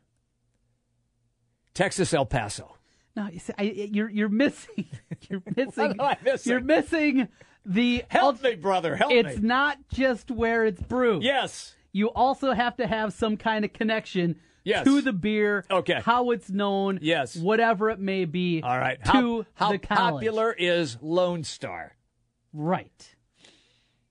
[1.74, 2.76] Texas El Paso.
[3.16, 4.86] no, you see, I, you're you're missing.
[5.28, 5.72] You're missing.
[5.74, 6.50] What am I missing?
[6.50, 7.28] You're missing
[7.64, 8.04] the.
[8.08, 8.96] Help me, brother.
[8.96, 9.46] Help It's me.
[9.46, 11.22] not just where it's brewed.
[11.22, 11.74] yes.
[11.92, 14.40] You also have to have some kind of connection
[14.70, 14.85] Yes.
[14.85, 15.64] to the beer.
[15.70, 16.00] Okay.
[16.04, 16.98] How it's known.
[17.02, 17.37] Yes.
[17.37, 18.62] Whatever it may be.
[18.62, 18.98] All right.
[19.06, 21.96] To How, how popular is Lone Star?
[22.52, 23.14] Right.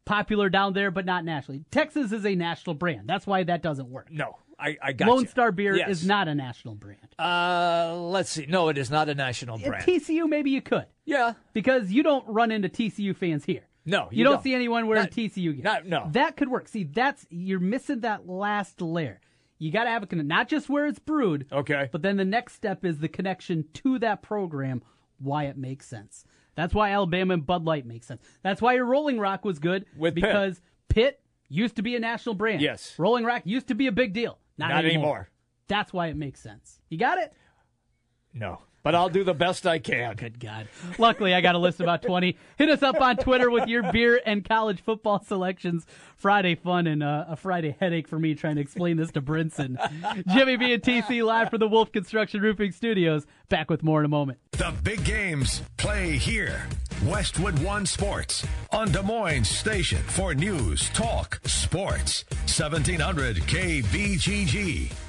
[0.06, 1.66] Popular down there, but not nationally.
[1.72, 3.08] Texas is a national brand.
[3.08, 4.12] That's why that doesn't work.
[4.12, 5.28] No, I, I got Lone you.
[5.28, 5.90] Star beer Yes.
[5.90, 7.14] is not a national brand.
[7.20, 8.48] Uh, let's see.
[8.48, 9.84] No, it is not a national At brand.
[9.86, 11.34] TCU, maybe you could, yeah.
[11.54, 13.62] because you don't run into TCU fans here.
[13.86, 14.44] No, you, you don't, don't.
[14.44, 15.64] see anyone wearing Not- TCU gear.
[15.64, 16.10] not- no.
[16.14, 16.68] that could work.
[16.68, 19.20] See, that's you're missing that last layer.
[19.60, 21.46] You got to have a connection, not just where it's brewed.
[21.52, 21.90] Okay.
[21.92, 24.82] But then the next step is the connection to that program,
[25.20, 26.24] why it makes sense.
[26.56, 28.22] That's why Alabama and Bud Light makes sense.
[28.42, 32.36] That's why your Rolling Rock was good With because Pitt used to be a national
[32.36, 32.62] brand.
[32.62, 32.96] Yes.
[32.98, 34.40] Rolling Rock used to be a big deal.
[34.58, 35.30] Not, Not anymore.
[35.68, 36.80] That's why it makes sense.
[36.90, 37.34] You got it?
[38.34, 40.16] No, but I'll do the best I can.
[40.16, 40.68] Good God.
[40.98, 42.38] Luckily, I got a list of about 20.
[42.58, 45.86] Hit us up on Twitter with your beer and college football selections.
[46.16, 49.78] Friday fun and uh, a Friday headache for me trying to explain this to Brinson.
[50.34, 53.26] Jimmy B and TC live from the Wolf Construction Roofing Studios.
[53.48, 54.40] Back with more in a moment.
[54.52, 56.62] The big games play here.
[57.06, 62.26] Westwood One Sports on Des Moines Station for news, talk, sports.
[62.46, 65.09] 1700 KBGG.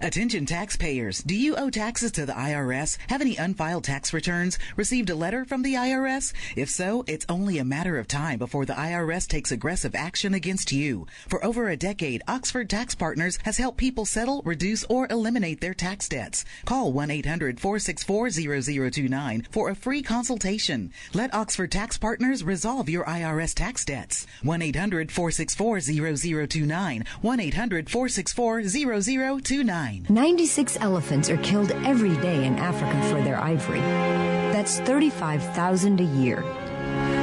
[0.00, 1.24] Attention taxpayers.
[1.24, 2.98] Do you owe taxes to the IRS?
[3.08, 4.56] Have any unfiled tax returns?
[4.76, 6.32] Received a letter from the IRS?
[6.54, 10.70] If so, it's only a matter of time before the IRS takes aggressive action against
[10.70, 11.08] you.
[11.26, 15.74] For over a decade, Oxford Tax Partners has helped people settle, reduce, or eliminate their
[15.74, 16.44] tax debts.
[16.64, 20.92] Call 1-800-464-0029 for a free consultation.
[21.12, 24.28] Let Oxford Tax Partners resolve your IRS tax debts.
[24.44, 27.04] 1-800-464-0029.
[27.24, 29.87] 1-800-464-0029.
[30.08, 33.80] 96 elephants are killed every day in Africa for their ivory.
[33.80, 36.42] That's 35,000 a year.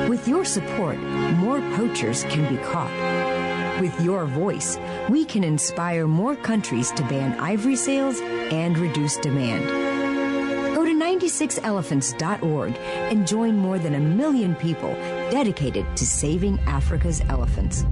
[0.09, 0.97] With your support,
[1.37, 2.91] more poachers can be caught.
[3.81, 4.77] With your voice,
[5.09, 9.65] we can inspire more countries to ban ivory sales and reduce demand.
[10.75, 14.93] Go to 96elephants.org and join more than a million people
[15.29, 17.85] dedicated to saving Africa's elephants.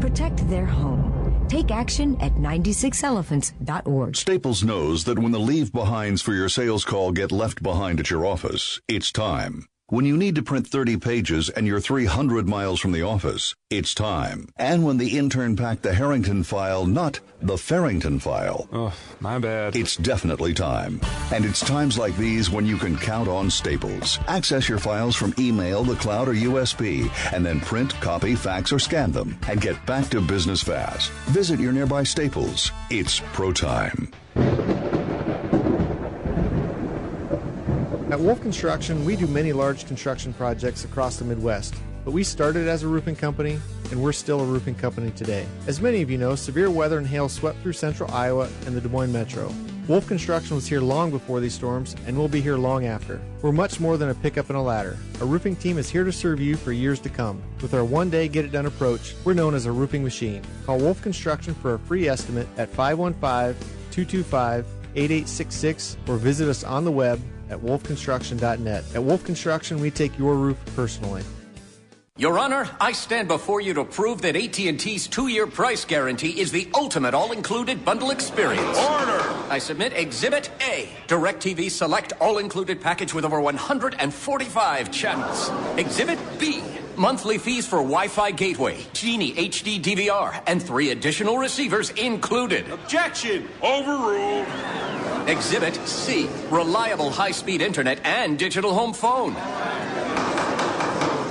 [0.00, 1.21] Protect their home.
[1.52, 4.16] Take action at 96elephants.org.
[4.16, 8.08] Staples knows that when the leave behinds for your sales call get left behind at
[8.08, 9.66] your office, it's time.
[9.88, 13.92] When you need to print 30 pages and you're 300 miles from the office, it's
[13.92, 14.48] time.
[14.56, 19.76] And when the intern packed the Harrington file, not the Farrington file, Oh, my bad.
[19.76, 20.98] it's definitely time.
[21.30, 24.18] And it's times like these when you can count on Staples.
[24.28, 28.78] Access your files from email, the cloud, or USB, and then print, copy, fax, or
[28.78, 31.10] scan them and get back to business fast.
[31.34, 32.70] Visit your nearby Staples.
[32.88, 34.10] It's pro time.
[38.12, 42.68] At Wolf Construction, we do many large construction projects across the Midwest, but we started
[42.68, 43.58] as a roofing company
[43.90, 45.46] and we're still a roofing company today.
[45.66, 48.82] As many of you know, severe weather and hail swept through central Iowa and the
[48.82, 49.50] Des Moines metro.
[49.88, 53.18] Wolf Construction was here long before these storms and will be here long after.
[53.40, 54.98] We're much more than a pickup and a ladder.
[55.18, 57.42] Our roofing team is here to serve you for years to come.
[57.62, 60.42] With our one day get it done approach, we're known as a roofing machine.
[60.66, 63.56] Call Wolf Construction for a free estimate at 515
[63.90, 67.18] 225 8866 or visit us on the web
[67.52, 68.84] at wolfconstruction.net.
[68.94, 71.22] At Wolf Construction, we take your roof personally.
[72.18, 76.68] Your Honor, I stand before you to prove that AT&T's two-year price guarantee is the
[76.74, 78.78] ultimate all-included bundle experience.
[78.78, 79.22] Order!
[79.48, 85.50] I submit Exhibit A, DirecTV Select all-included package with over 145 channels.
[85.78, 86.62] Exhibit B,
[86.96, 92.70] monthly fees for Wi-Fi gateway, Genie HD DVR, and three additional receivers included.
[92.70, 93.48] Objection!
[93.62, 94.46] Overruled.
[95.28, 99.34] Exhibit C, reliable high-speed internet and digital home phone.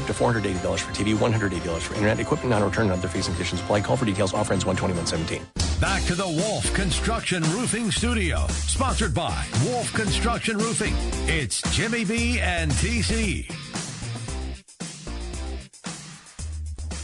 [0.00, 3.60] up to $480 for TV, $180 for internet, equipment non-return and other fees and conditions
[3.60, 3.82] apply.
[3.82, 4.34] Call for details.
[4.34, 5.46] Offer ends 12117.
[5.80, 10.94] Back to the Wolf Construction Roofing Studio, sponsored by Wolf Construction Roofing.
[11.26, 13.50] It's Jimmy B and TC.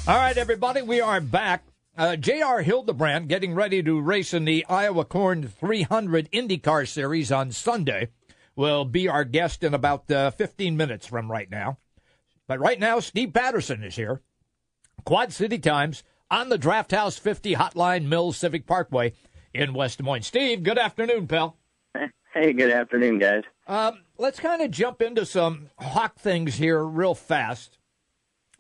[0.09, 1.65] All right, everybody, we are back.
[1.97, 2.61] Uh, J.R.
[2.61, 8.09] Hildebrand getting ready to race in the Iowa Corn 300 IndyCar Series on Sunday
[8.55, 11.79] will be our guest in about uh, 15 minutes from right now.
[12.47, 14.23] But right now, Steve Batterson is here.
[15.05, 19.13] Quad City Times on the Draft House 50 Hotline Mills Civic Parkway
[19.53, 20.27] in West Des Moines.
[20.27, 21.57] Steve, good afternoon, pal.
[22.35, 23.45] Hey, good afternoon, guys.
[23.67, 27.79] Um, let's kind of jump into some hawk things here real fast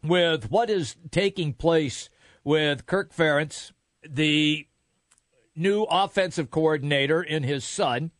[0.02, 2.08] with what is taking place
[2.42, 3.72] with Kirk Ferentz,
[4.08, 4.66] the
[5.54, 8.12] new offensive coordinator, and his son,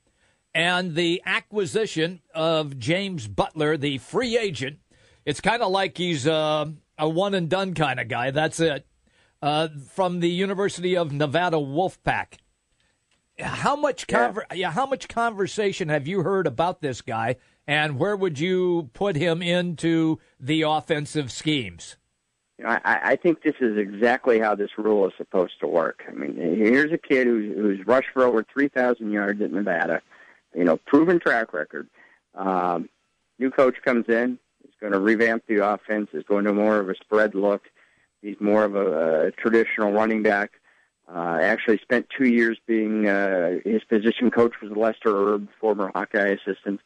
[0.54, 4.78] and the acquisition of James Butler, the free agent.
[5.26, 8.30] It's kind of like he's uh, a one and done kind of guy.
[8.30, 8.86] That's it.
[9.42, 12.38] Uh, from the University of Nevada Wolfpack.
[13.38, 14.56] How much conver- yeah.
[14.56, 17.36] yeah, how much conversation have you heard about this guy,
[17.66, 21.96] and where would you put him into the offensive schemes?
[22.64, 26.04] I, I think this is exactly how this rule is supposed to work.
[26.08, 30.00] I mean, here's a kid who's, who's rushed for over 3,000 yards at Nevada,
[30.54, 31.88] you know, proven track record.
[32.34, 32.88] Um,
[33.38, 34.38] new coach comes in,
[34.80, 37.62] going to revamp the offense, is going to more of a spread look.
[38.22, 40.52] He's more of a, a traditional running back.
[41.08, 46.34] Uh, actually spent two years being uh, his position coach was Lester Erb, former Hawkeye
[46.34, 46.80] assistant.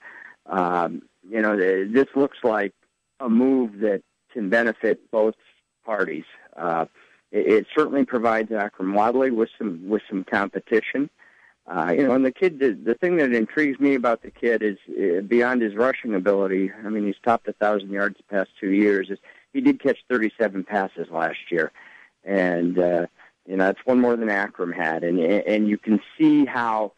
[0.46, 2.74] Um, you know, this looks like
[3.18, 5.36] a move that can benefit both
[5.84, 6.24] parties.
[6.56, 6.86] Uh,
[7.32, 11.08] it, it certainly provides Akrum Wadley with some with some competition.
[11.66, 14.62] Uh, you know, and the kid, the, the thing that intrigues me about the kid
[14.62, 16.72] is uh, beyond his rushing ability.
[16.84, 19.08] I mean, he's topped a thousand yards the past two years.
[19.08, 19.18] Is
[19.52, 21.70] he did catch 37 passes last year,
[22.24, 23.06] and uh,
[23.46, 26.92] you know that's one more than Akrum had, and and you can see how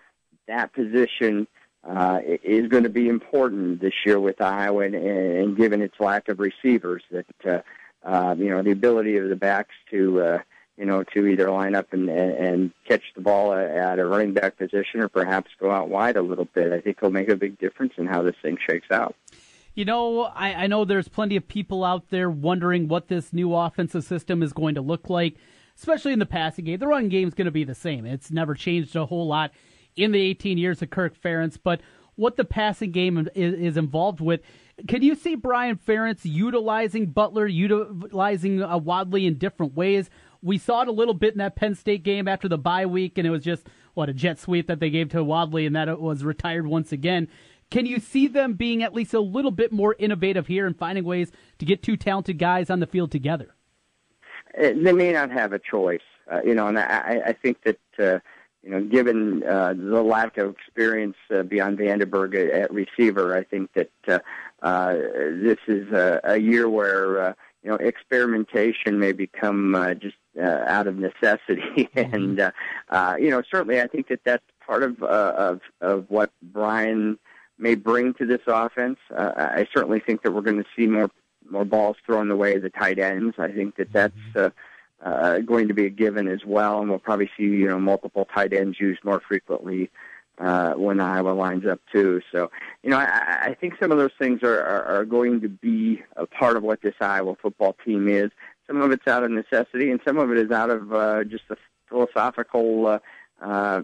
[0.49, 1.47] that position
[1.85, 6.29] uh, is going to be important this year with Iowa, and, and given its lack
[6.29, 7.61] of receivers, that uh,
[8.05, 10.39] uh, you know the ability of the backs to uh,
[10.83, 14.59] you know to either line up and, and catch the ball at a running back
[14.59, 16.73] position, or perhaps go out wide a little bit.
[16.73, 19.15] I think will make a big difference in how this thing shakes out.
[19.75, 23.55] You know, I, I know there's plenty of people out there wondering what this new
[23.55, 25.37] offensive system is going to look like,
[25.79, 26.81] especially in the passing game.
[26.81, 28.05] The run game is going to be the same.
[28.05, 29.53] It's never changed a whole lot
[29.95, 31.81] in the 18 years of Kirk Ferentz, but
[32.17, 34.41] what the passing game is, is involved with.
[34.89, 40.11] Can you see Brian Ferentz utilizing Butler, utilizing uh, Wadley in different ways?
[40.43, 43.17] We saw it a little bit in that Penn State game after the bye week,
[43.17, 45.89] and it was just what a jet sweep that they gave to Wadley, and that
[45.89, 47.29] it was retired once again.
[47.71, 51.05] Can you see them being at least a little bit more innovative here and finding
[51.05, 53.55] ways to get two talented guys on the field together?
[54.59, 57.79] Uh, they may not have a choice, uh, you know, and I, I think that
[57.99, 58.19] uh,
[58.63, 63.73] you know, given uh, the lack of experience uh, beyond Vandenberg at, receiver, I think
[63.75, 64.19] that uh,
[64.63, 70.17] uh, this is a, a year where uh, you know experimentation may become uh, just
[70.41, 72.51] uh, out of necessity, and uh,
[72.89, 77.19] uh, you know certainly I think that that's part of uh, of of what Brian
[77.59, 78.99] may bring to this offense.
[79.15, 81.11] Uh, I certainly think that we're going to see more
[81.49, 83.37] more balls thrown the way of the tight ends.
[83.39, 84.51] I think that that's uh,
[85.05, 88.27] uh, going to be a given as well, and we'll probably see you know multiple
[88.35, 89.91] tight ends used more frequently
[90.39, 92.21] uh, when Iowa lines up too.
[92.33, 92.51] So,
[92.83, 96.03] you know, I, I think some of those things are, are, are going to be
[96.17, 98.31] a part of what this Iowa football team is.
[98.67, 101.45] Some of it's out of necessity, and some of it is out of uh, just
[101.49, 101.57] the
[101.89, 102.99] philosophical uh,
[103.43, 103.83] uh,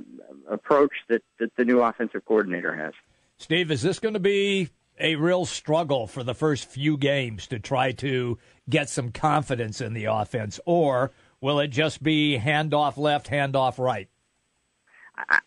[0.48, 2.94] approach that, that the new offensive coordinator has.
[3.36, 7.58] Steve, is this going to be a real struggle for the first few games to
[7.58, 13.28] try to get some confidence in the offense, or will it just be handoff left,
[13.28, 14.08] handoff right?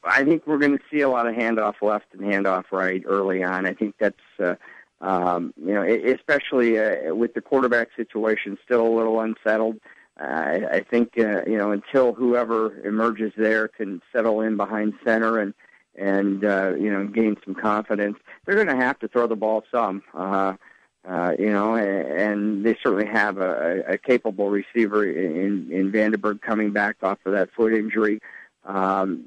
[0.04, 3.44] I, think we're going to see a lot of handoff left and handoff right early
[3.44, 3.66] on.
[3.66, 4.56] I think that's, uh,
[5.02, 9.78] um, you know, especially uh, with the quarterback situation still a little unsettled.
[10.18, 15.40] I, I think, uh, you know, until whoever emerges there can settle in behind center
[15.40, 15.54] and
[15.96, 19.64] and uh, you know gain some confidence, they're going to have to throw the ball
[19.72, 20.02] some.
[20.14, 20.54] Uh,
[21.08, 26.72] uh, you know, and they certainly have a, a capable receiver in in VandeBerg coming
[26.72, 28.22] back off of that foot injury
[28.66, 29.26] um,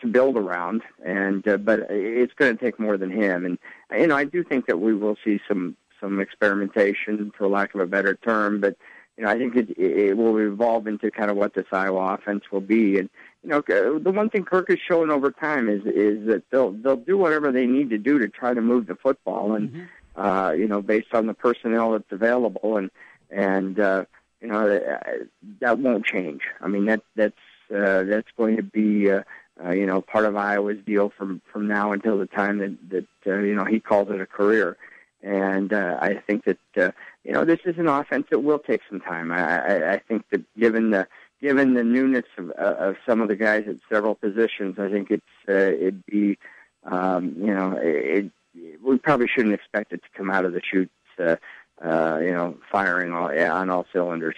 [0.00, 0.82] to build around.
[1.04, 3.44] And uh, but it's going to take more than him.
[3.44, 3.58] And
[3.98, 7.80] you know, I do think that we will see some some experimentation, for lack of
[7.80, 8.60] a better term.
[8.60, 8.76] But
[9.16, 12.44] you know, I think it, it will evolve into kind of what this Iowa offense
[12.50, 12.98] will be.
[12.98, 13.10] And
[13.42, 13.62] you know,
[13.98, 17.52] the one thing Kirk has shown over time is is that they'll they'll do whatever
[17.52, 20.20] they need to do to try to move the football, and mm-hmm.
[20.20, 22.90] uh, you know, based on the personnel that's available, and
[23.30, 24.04] and uh,
[24.40, 25.28] you know that,
[25.60, 26.42] that won't change.
[26.60, 27.34] I mean, that that's
[27.72, 29.10] uh, that's going to be.
[29.10, 29.22] Uh,
[29.62, 33.06] uh, you know, part of Iowa's deal from from now until the time that that
[33.26, 34.76] uh, you know he calls it a career.
[35.22, 36.90] And uh, I think that uh,
[37.22, 39.30] you know this is an offense that will take some time.
[39.30, 41.06] I, I, I think that given the
[41.40, 45.10] given the newness of, uh, of some of the guys at several positions, I think
[45.10, 46.38] it's uh, it'd be
[46.84, 50.62] um, you know it, it, we probably shouldn't expect it to come out of the
[50.62, 51.36] chutes uh,
[51.84, 54.36] uh, you know firing all, on all cylinders.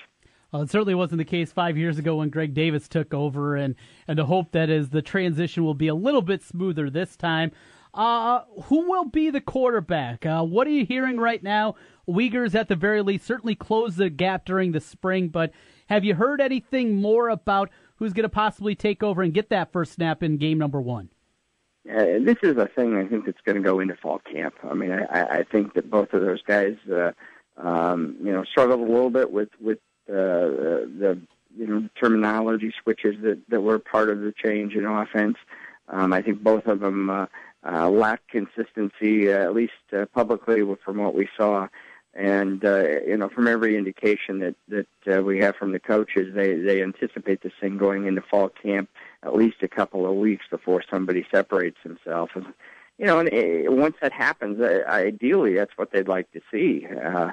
[0.55, 3.75] Well, it certainly wasn't the case five years ago when Greg Davis took over, and
[4.07, 7.51] and to hope that as the transition will be a little bit smoother this time.
[7.93, 10.25] Uh, who will be the quarterback?
[10.25, 11.75] Uh, what are you hearing right now?
[12.09, 15.51] Wiegers, at the very least, certainly closed the gap during the spring, but
[15.88, 19.73] have you heard anything more about who's going to possibly take over and get that
[19.73, 21.09] first snap in game number one?
[21.90, 24.55] Uh, this is a thing I think that's going to go into fall camp.
[24.62, 27.11] I mean, I, I think that both of those guys, uh,
[27.57, 31.19] um, you know, struggled a little bit with with uh, the
[31.57, 35.37] you know terminology switches that that were part of the change in offense.
[35.88, 37.27] Um, I think both of them uh,
[37.67, 41.69] uh, lacked consistency, uh, at least uh, publicly, from what we saw.
[42.14, 46.35] And uh, you know, from every indication that that uh, we have from the coaches,
[46.35, 48.88] they they anticipate this thing going into fall camp
[49.25, 52.31] at least a couple of weeks before somebody separates himself.
[52.35, 52.47] And
[52.99, 56.87] you know, and uh, once that happens, uh, ideally, that's what they'd like to see.
[56.87, 57.33] Uh,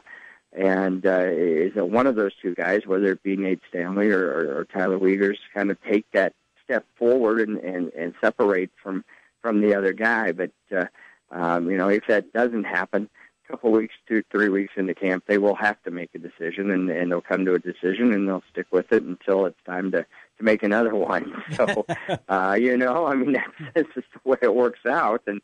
[0.54, 4.26] and uh, is that one of those two guys, whether it be Nate Stanley or,
[4.26, 6.34] or, or Tyler Wiegers, kind of take that
[6.64, 9.04] step forward and, and, and separate from
[9.42, 10.32] from the other guy.
[10.32, 10.86] But uh,
[11.32, 13.10] um, you know, if that doesn't happen,
[13.46, 16.70] a couple weeks, two, three weeks into camp, they will have to make a decision,
[16.70, 19.92] and, and they'll come to a decision, and they'll stick with it until it's time
[19.92, 20.06] to
[20.38, 21.44] to make another one.
[21.56, 21.86] So,
[22.30, 25.42] uh, you know, I mean, that's, that's just the way it works out, and.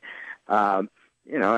[0.50, 0.89] Um,
[1.30, 1.58] you know,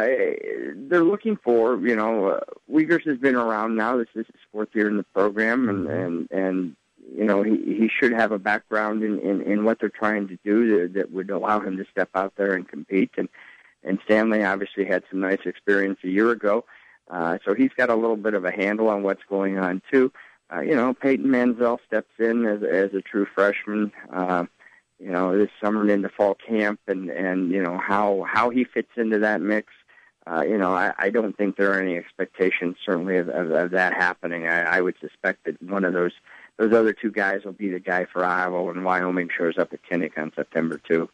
[0.87, 2.39] they're looking for, you know, uh,
[2.71, 3.97] Wiegers has been around now.
[3.97, 6.75] This is his fourth year in the program, and and and
[7.15, 10.37] you know, he, he should have a background in, in, in what they're trying to
[10.43, 13.11] do that, that would allow him to step out there and compete.
[13.17, 13.29] And,
[13.83, 16.65] and Stanley obviously had some nice experience a year ago.
[17.09, 20.11] Uh, so he's got a little bit of a handle on what's going on too.
[20.53, 24.45] Uh, you know, Peyton Mansell steps in as, as a true freshman, uh,
[24.99, 28.63] you know, this summer and into fall camp and, and, you know, how, how he
[28.63, 29.73] fits into that mix.
[30.27, 33.71] Uh, you know, I, I don't think there are any expectations certainly of, of, of
[33.71, 34.45] that happening.
[34.45, 36.11] I, I would suspect that one of those
[36.57, 39.79] those other two guys will be the guy for Iowa when Wyoming shows up at
[39.89, 41.09] Kinnick on September 2.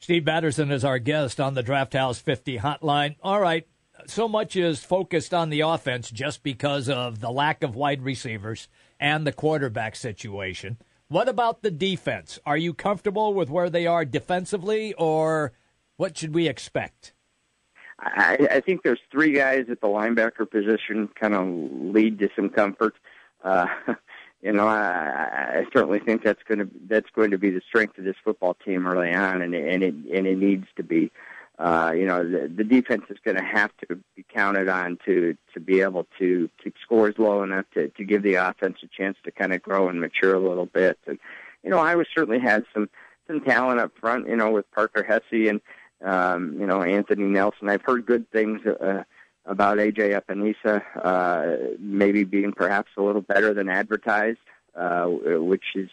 [0.00, 3.14] Steve Batterson is our guest on the Draft House 50 hotline.
[3.22, 3.68] All right,
[4.06, 8.66] so much is focused on the offense just because of the lack of wide receivers
[8.98, 10.76] and the quarterback situation.
[11.10, 12.38] What about the defense?
[12.46, 15.52] Are you comfortable with where they are defensively, or
[15.96, 17.14] what should we expect?
[17.98, 21.48] I, I think there's three guys at the linebacker position kind of
[21.92, 22.94] lead to some comfort.
[23.42, 23.66] Uh,
[24.40, 27.98] you know, I, I certainly think that's going to that's going to be the strength
[27.98, 31.06] of this football team early on, and and it and it needs to be.
[31.06, 31.08] Uh,
[31.94, 35.60] you know, the, the defense is going to have to be counted on to to
[35.60, 39.30] be able to keep scores low enough to to give the offense a chance to
[39.30, 40.98] kind of grow and mature a little bit.
[41.06, 41.18] And
[41.62, 42.88] you know, Iowa certainly had some
[43.26, 44.28] some talent up front.
[44.28, 45.60] You know, with Parker Hesse and
[46.04, 47.68] um, you know Anthony Nelson.
[47.68, 48.60] I've heard good things.
[48.66, 49.04] Uh,
[49.46, 54.38] about AJ Epenesa uh, maybe being perhaps a little better than advertised,
[54.76, 55.88] uh, which is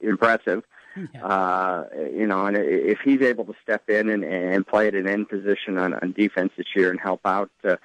[0.00, 0.58] impressive.
[0.58, 5.08] Uh, you know, and if he's able to step in and, and play at an
[5.08, 7.76] end position on, on defense this year and help out, uh,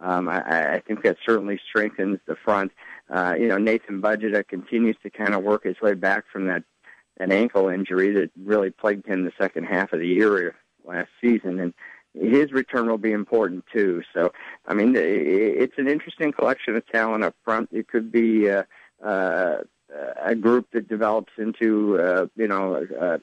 [0.00, 2.72] um, I, I think that certainly strengthens the front.
[3.08, 6.64] Uh, you know, Nathan Bazata continues to kind of work his way back from that
[7.18, 10.54] an ankle injury that really plagued him the second half of the year
[10.84, 11.74] last season, and
[12.14, 14.02] his return will be important too.
[14.12, 14.32] So,
[14.66, 17.68] I mean, it's an interesting collection of talent up front.
[17.72, 18.64] It could be uh,
[19.04, 19.58] uh,
[20.22, 23.18] a group that develops into, uh, you know, uh,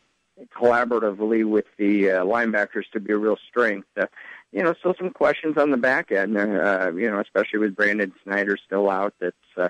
[0.55, 3.88] collaboratively with the uh, linebackers to be a real strength.
[3.97, 4.07] Uh,
[4.51, 6.38] you know, still some questions on the back end.
[6.38, 9.13] Uh, you know, especially with Brandon Snyder still out.
[9.19, 9.69] That's uh,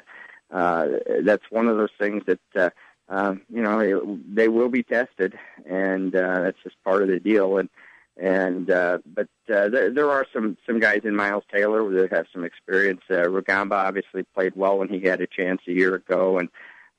[0.51, 0.87] uh,
[1.23, 2.39] that's one of those things that.
[2.55, 2.69] Uh,
[3.09, 7.19] uh, you know, it, they will be tested, and uh, that's just part of the
[7.19, 7.57] deal.
[7.57, 7.67] And
[8.15, 12.27] and uh, but uh, there, there are some some guys in Miles Taylor that have
[12.31, 13.01] some experience.
[13.09, 16.47] Uh, Rugamba obviously played well when he had a chance a year ago, and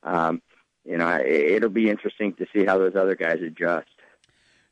[0.03, 0.41] um,
[0.85, 3.87] you know it, it'll be interesting to see how those other guys adjust.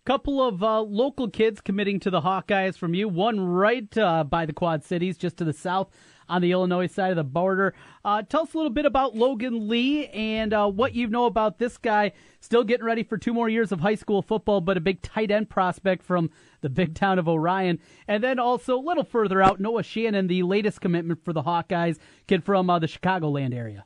[0.04, 3.08] Couple of uh, local kids committing to the Hawkeyes from you.
[3.08, 5.92] One right uh, by the Quad Cities, just to the south
[6.28, 7.76] on the Illinois side of the border.
[8.04, 11.60] Uh, tell us a little bit about Logan Lee and uh, what you know about
[11.60, 12.14] this guy.
[12.40, 15.30] Still getting ready for two more years of high school football, but a big tight
[15.30, 17.78] end prospect from the big town of Orion.
[18.08, 22.00] And then also a little further out, Noah Shannon, the latest commitment for the Hawkeyes,
[22.26, 23.86] kid from uh, the Chicagoland area.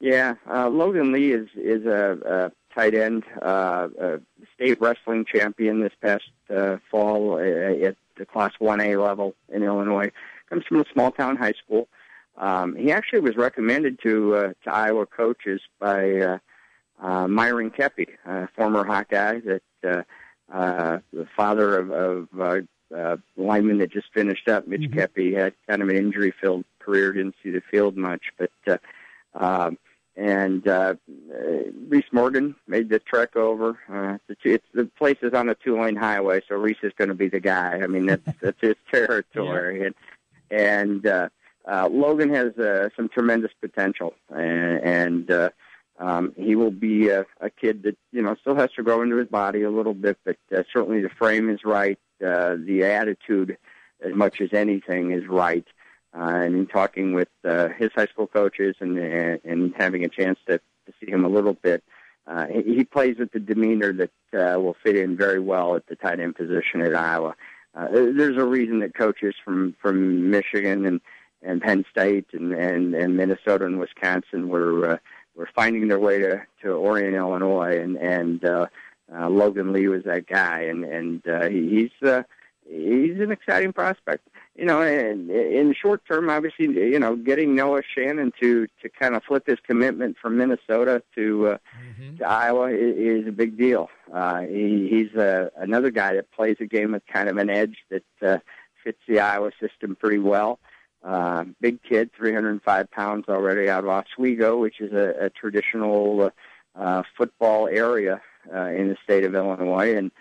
[0.00, 4.20] Yeah, uh, Logan Lee is is a, a tight end, uh, a
[4.54, 7.40] state wrestling champion this past uh, fall uh,
[7.86, 10.10] at the Class 1A level in Illinois
[10.48, 11.88] comes from a small town high school.
[12.36, 16.38] Um, he actually was recommended to uh, to Iowa coaches by uh,
[17.00, 20.02] uh, Myron Keppy, a former Hawkeye, that uh,
[20.52, 24.66] uh, the father of, of uh, uh, lineman that just finished up.
[24.66, 24.98] Mitch mm-hmm.
[24.98, 28.78] Keppy had kind of an injury-filled career, didn't see the field much, but uh,
[29.34, 29.78] um,
[30.18, 30.94] and uh,
[31.88, 33.78] Reese Morgan made the trek over.
[33.88, 37.14] Uh, it's, it's the place is on a two-lane highway, so Reese is going to
[37.14, 37.80] be the guy.
[37.82, 39.86] I mean, that's that's his territory, yeah.
[39.86, 39.94] and
[40.50, 41.28] and uh,
[41.70, 45.50] uh, Logan has uh, some tremendous potential, and, and uh,
[45.98, 49.16] um, he will be a, a kid that you know still has to grow into
[49.16, 53.56] his body a little bit, but uh, certainly the frame is right, uh, the attitude,
[54.04, 55.66] as much as anything, is right.
[56.14, 60.08] Uh, and in talking with uh, his high school coaches and, and and having a
[60.08, 61.84] chance to, to see him a little bit,
[62.26, 65.86] uh, he, he plays with the demeanor that uh, will fit in very well at
[65.86, 67.34] the tight end position at Iowa.
[67.74, 71.00] Uh, there's a reason that coaches from from Michigan and
[71.42, 74.96] and Penn State and and, and Minnesota and Wisconsin were uh,
[75.36, 78.66] were finding their way to to Orion, Illinois, and and uh,
[79.14, 82.22] uh, Logan Lee was that guy, and and uh, he's uh,
[82.68, 84.26] he's an exciting prospect
[84.58, 88.88] you know, in, in the short term, obviously, you know, getting Noah Shannon to to
[88.88, 92.16] kind of flip his commitment from Minnesota to uh, mm-hmm.
[92.16, 93.88] to Iowa is, is a big deal.
[94.12, 97.76] Uh, he, he's uh, another guy that plays a game with kind of an edge
[97.90, 98.38] that uh,
[98.82, 100.58] fits the Iowa system pretty well.
[101.04, 106.30] Uh, big kid, 305 pounds already out of Oswego, which is a, a traditional uh,
[106.74, 108.20] uh, football area
[108.52, 110.14] uh, in the state of Illinois, and uh,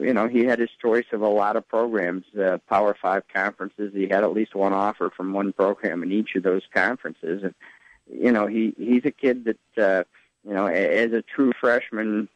[0.00, 3.92] you know, he had his choice of a lot of programs, uh, Power Five conferences.
[3.94, 7.54] He had at least one offer from one program in each of those conferences, and
[8.10, 10.04] you know, he he's a kid that uh,
[10.46, 12.28] you know, as a true freshman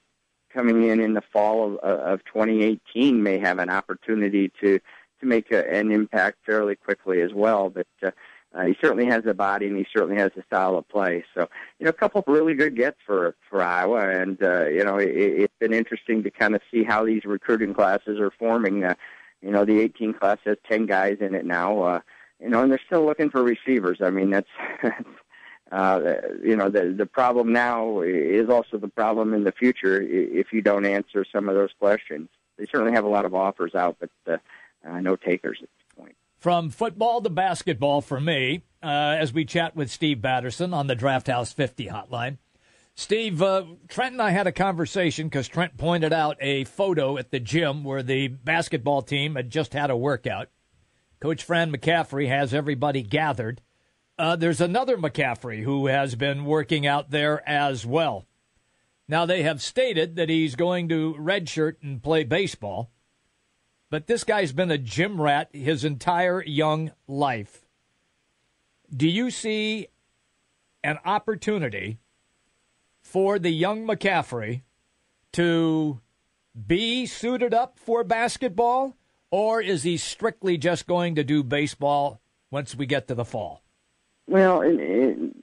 [0.52, 4.78] coming in in the fall of, of 2018, may have an opportunity to
[5.20, 7.70] to make a, an impact fairly quickly as well.
[7.70, 8.10] But uh,
[8.54, 11.24] uh, he certainly has a body and he certainly has a style of play.
[11.34, 11.48] So,
[11.78, 14.96] you know, a couple of really good gets for for Iowa, and uh, you know,
[14.96, 18.84] it, it's been interesting to kind of see how these recruiting classes are forming.
[18.84, 18.94] Uh,
[19.40, 21.82] you know, the 18 class has 10 guys in it now.
[21.82, 22.00] Uh,
[22.40, 23.98] you know, and they're still looking for receivers.
[24.02, 24.48] I mean, that's.
[25.70, 30.52] Uh, you know, the the problem now is also the problem in the future if
[30.52, 32.28] you don't answer some of those questions.
[32.58, 34.36] They certainly have a lot of offers out, but uh,
[34.86, 35.62] uh, no takers.
[36.42, 40.96] From football to basketball for me, uh, as we chat with Steve Batterson on the
[40.96, 42.38] Draft House 50 hotline.
[42.96, 47.30] Steve, uh, Trent and I had a conversation because Trent pointed out a photo at
[47.30, 50.48] the gym where the basketball team had just had a workout.
[51.20, 53.60] Coach Fran McCaffery has everybody gathered.
[54.18, 58.26] Uh, there's another McCaffery who has been working out there as well.
[59.06, 62.90] Now, they have stated that he's going to redshirt and play baseball
[63.92, 67.66] but this guy's been a gym rat his entire young life.
[68.90, 69.88] Do you see
[70.82, 71.98] an opportunity
[73.02, 74.62] for the young McCaffery
[75.32, 76.00] to
[76.66, 78.96] be suited up for basketball,
[79.30, 82.18] or is he strictly just going to do baseball
[82.50, 83.62] once we get to the fall?
[84.26, 85.34] Well, in, in,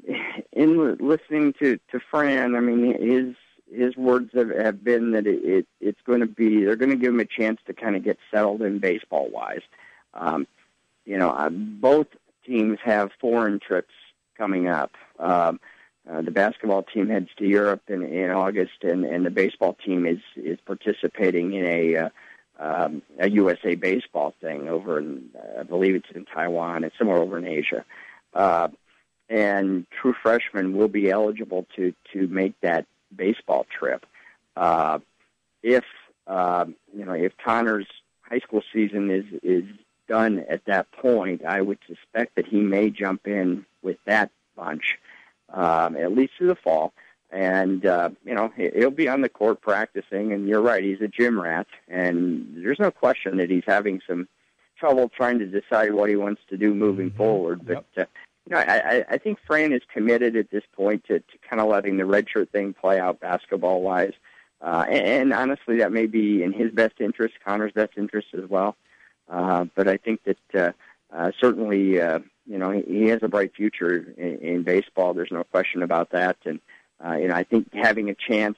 [0.54, 3.36] in listening to to Fran, I mean his
[3.72, 6.97] his words have, have been that it, it it's going to be they're going to
[6.97, 9.61] give him a chance to kind of get settled in baseball wise.
[10.13, 10.47] Um,
[11.05, 12.07] you know, uh, both
[12.45, 13.93] teams have foreign trips
[14.38, 14.91] coming up.
[15.17, 15.59] Um,
[16.09, 20.05] uh, the basketball team heads to Europe in, in August, and, and the baseball team
[20.05, 22.09] is is participating in a uh,
[22.59, 26.84] um, a USA baseball thing over in uh, I believe it's in Taiwan.
[26.84, 27.86] It's somewhere over in Asia.
[28.34, 28.70] Uh,
[29.30, 32.86] and true freshmen will be eligible to to make that
[33.16, 34.05] baseball trip.
[34.55, 34.99] Uh,
[35.64, 35.84] if
[36.28, 37.88] uh, you know if Connor's
[38.22, 39.64] high school season is is
[40.07, 44.97] done at that point, I would suspect that he may jump in with that bunch
[45.53, 46.93] um, at least through the fall.
[47.32, 50.34] And uh, you know he'll be on the court practicing.
[50.34, 54.28] And you're right, he's a gym rat, and there's no question that he's having some
[54.80, 57.18] trouble trying to decide what he wants to do moving mm-hmm.
[57.18, 57.66] forward.
[57.66, 58.07] But yep.
[58.07, 61.62] uh, you know, I, I think Fran is committed at this point to, to kind
[61.62, 64.14] of letting the redshirt thing play out basketball wise.
[64.62, 68.50] Uh, and, and honestly, that may be in his best interest, Connor's best interest as
[68.50, 68.76] well.
[69.30, 70.72] Uh, but I think that uh,
[71.16, 75.14] uh, certainly, uh, you know, he, he has a bright future in, in baseball.
[75.14, 76.38] There's no question about that.
[76.46, 76.60] And
[77.04, 78.58] uh, you know, I think having a chance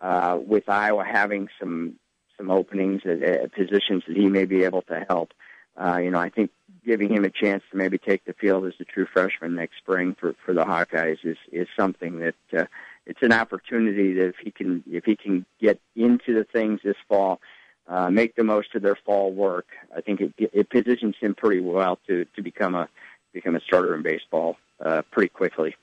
[0.00, 1.94] uh, with Iowa having some
[2.36, 5.32] some openings at, at positions that he may be able to help.
[5.76, 6.50] Uh, you know, I think
[6.86, 10.16] giving him a chance to maybe take the field as a true freshman next spring
[10.18, 12.64] for for the Hawkeyes is is something that uh,
[13.04, 16.96] it's an opportunity that if he can if he can get into the things this
[17.08, 17.40] fall,
[17.88, 19.66] uh, make the most of their fall work.
[19.94, 22.88] I think it, it positions him pretty well to to become a
[23.32, 25.74] become a starter in baseball uh, pretty quickly.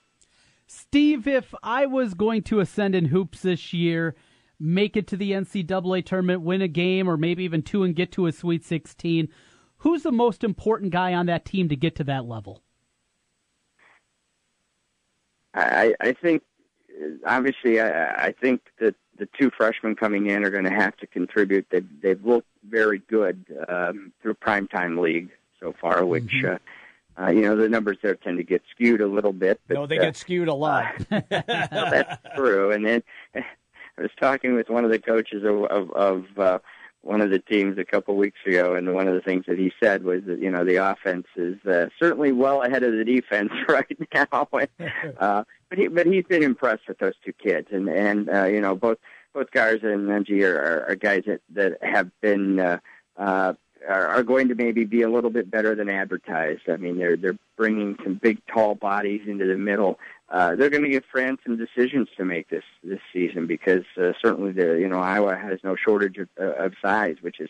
[0.66, 4.16] Steve, if I was going to ascend in hoops this year,
[4.60, 8.12] make it to the NCAA tournament, win a game, or maybe even two, and get
[8.14, 9.30] to a Sweet 16
[9.84, 12.62] Who's the most important guy on that team to get to that level?
[15.54, 16.42] I, I think,
[17.28, 21.08] obviously, I, I think that the two freshmen coming in are going to have to
[21.08, 21.68] contribute.
[21.70, 25.30] They've, they've looked very good um, through primetime league
[25.60, 26.24] so far, which.
[26.24, 26.56] Mm-hmm.
[26.56, 26.58] Uh,
[27.16, 29.62] uh, you know, the numbers there tend to get skewed a little bit.
[29.68, 30.96] But, no, they uh, get skewed a lot.
[31.30, 32.72] that's true.
[32.72, 33.04] And then
[33.36, 36.58] I was talking with one of the coaches of, of, of uh,
[37.04, 39.72] one of the teams a couple weeks ago, and one of the things that he
[39.82, 43.52] said was that you know the offense is uh, certainly well ahead of the defense
[43.68, 44.48] right now.
[45.20, 48.62] uh, but he but he's been impressed with those two kids, and and uh, you
[48.62, 48.98] know both
[49.34, 52.60] both Garza and Nunge are, are, are guys that that have been.
[52.60, 52.80] Uh,
[53.16, 53.54] uh,
[53.88, 56.70] are, are going to maybe be a little bit better than advertised.
[56.70, 60.00] I mean, they're they're bringing some big, tall bodies into the middle
[60.34, 64.14] uh, they're going to give France some decisions to make this this season because uh,
[64.20, 67.50] certainly the you know Iowa has no shortage of, uh, of size, which is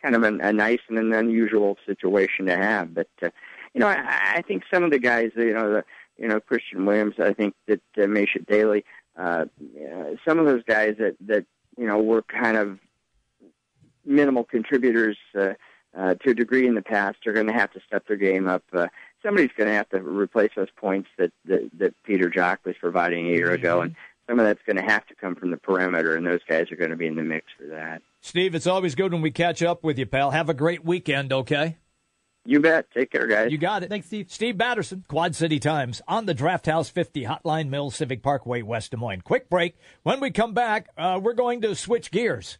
[0.00, 2.94] kind of a, a nice and an unusual situation to have.
[2.94, 3.28] But uh,
[3.74, 5.84] you know, I, I think some of the guys, you know, the
[6.16, 8.84] you know Christian Williams, I think that uh, Maishe Dailey,
[9.18, 11.44] uh, uh, some of those guys that that
[11.76, 12.78] you know were kind of
[14.06, 15.18] minimal contributors.
[15.38, 15.52] Uh,
[15.96, 18.48] uh, to a degree in the past are going to have to step their game
[18.48, 18.62] up.
[18.72, 18.86] Uh,
[19.22, 23.26] somebody's going to have to replace those points that, that, that Peter Jok was providing
[23.26, 23.54] a year mm-hmm.
[23.54, 23.94] ago, and
[24.28, 26.76] some of that's going to have to come from the perimeter, and those guys are
[26.76, 28.02] going to be in the mix for that.
[28.20, 30.30] Steve, it's always good when we catch up with you, pal.
[30.30, 31.76] Have a great weekend, okay?
[32.44, 32.86] You bet.
[32.92, 33.52] Take care, guys.
[33.52, 33.88] You got it.
[33.88, 34.26] Thanks, Steve.
[34.28, 38.90] Steve Batterson, Quad City Times, on the Draft House 50 Hotline Mills Civic Parkway, West
[38.90, 39.20] Des Moines.
[39.20, 39.76] Quick break.
[40.02, 42.58] When we come back, uh, we're going to switch gears.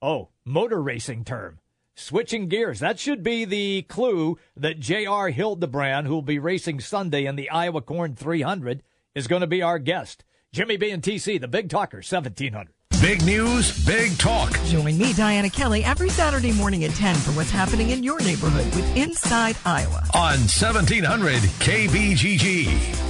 [0.00, 1.58] Oh, motor racing term
[2.00, 2.80] switching gears.
[2.80, 5.30] That should be the clue that J.R.
[5.30, 8.82] Hildebrand, who will be racing Sunday in the Iowa Corn 300,
[9.14, 10.24] is going to be our guest.
[10.52, 12.72] Jimmy B and TC, the Big Talker, 1700.
[13.00, 14.52] Big news, big talk.
[14.66, 18.66] Join me, Diana Kelly, every Saturday morning at 10 for what's happening in your neighborhood
[18.74, 20.04] with Inside Iowa.
[20.14, 23.09] On 1700 KBGG.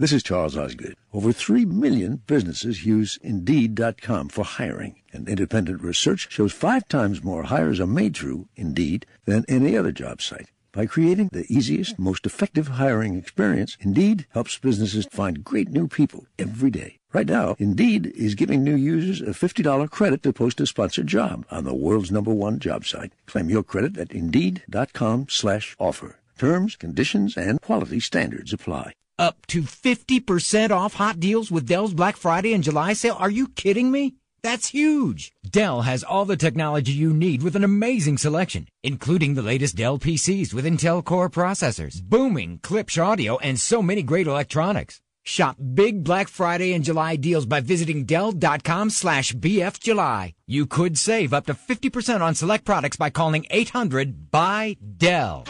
[0.00, 0.94] This is Charles Osgood.
[1.12, 7.42] Over 3 million businesses use Indeed.com for hiring, and independent research shows five times more
[7.42, 10.52] hires are made through Indeed than any other job site.
[10.70, 16.26] By creating the easiest, most effective hiring experience, Indeed helps businesses find great new people
[16.38, 16.98] every day.
[17.12, 21.44] Right now, Indeed is giving new users a $50 credit to post a sponsored job
[21.50, 23.12] on the world's number one job site.
[23.26, 26.20] Claim your credit at Indeed.com slash offer.
[26.38, 28.92] Terms, conditions, and quality standards apply.
[29.18, 33.16] Up to 50% off hot deals with Dell's Black Friday and July sale.
[33.18, 34.14] Are you kidding me?
[34.44, 35.32] That's huge.
[35.44, 39.98] Dell has all the technology you need with an amazing selection, including the latest Dell
[39.98, 45.00] PCs with Intel Core processors, booming Klipsch audio, and so many great electronics.
[45.24, 50.34] Shop big Black Friday and July deals by visiting Dell.com slash BFJuly.
[50.46, 55.44] You could save up to 50% on select products by calling 800 by Dell.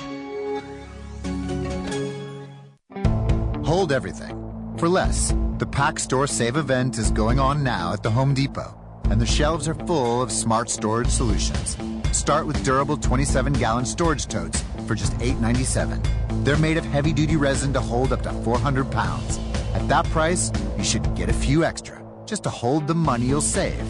[3.69, 4.35] Hold everything.
[4.79, 8.75] For less, the Pack Store Save event is going on now at the Home Depot,
[9.11, 11.77] and the shelves are full of smart storage solutions.
[12.11, 16.03] Start with durable 27 gallon storage totes for just $8.97.
[16.47, 19.39] They're made of heavy duty resin to hold up to 400 pounds.
[19.75, 23.43] At that price, you should get a few extra just to hold the money you'll
[23.43, 23.85] save.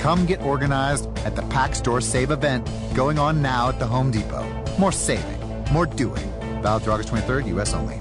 [0.00, 4.10] Come get organized at the Pack Store Save event going on now at the Home
[4.10, 4.44] Depot.
[4.76, 5.40] More saving,
[5.72, 6.26] more doing.
[6.62, 7.74] Valid through August 23rd, U.S.
[7.74, 8.00] only.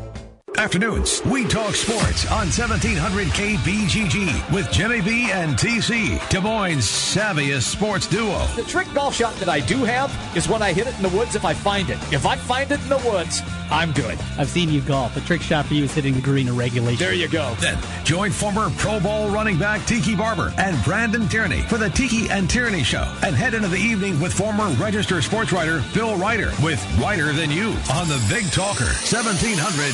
[0.60, 7.62] Afternoons, we talk sports on 1700 KBGG with Jimmy B and TC, Des Moines' savviest
[7.62, 8.46] sports duo.
[8.58, 11.18] The trick golf shot that I do have is when I hit it in the
[11.18, 11.98] woods if I find it.
[12.12, 13.42] If I find it in the woods,
[13.72, 14.20] I'm good.
[14.38, 15.16] I've seen you golf.
[15.16, 17.00] The trick shot for you is hitting the green in regulation.
[17.00, 17.56] There you go.
[17.60, 22.30] Then join former Pro Bowl running back Tiki Barber and Brandon Tierney for the Tiki
[22.30, 26.52] and Tierney Show and head into the evening with former Register sports writer Bill Ryder
[26.62, 29.94] with Ryder Than You on the Big Talker 1700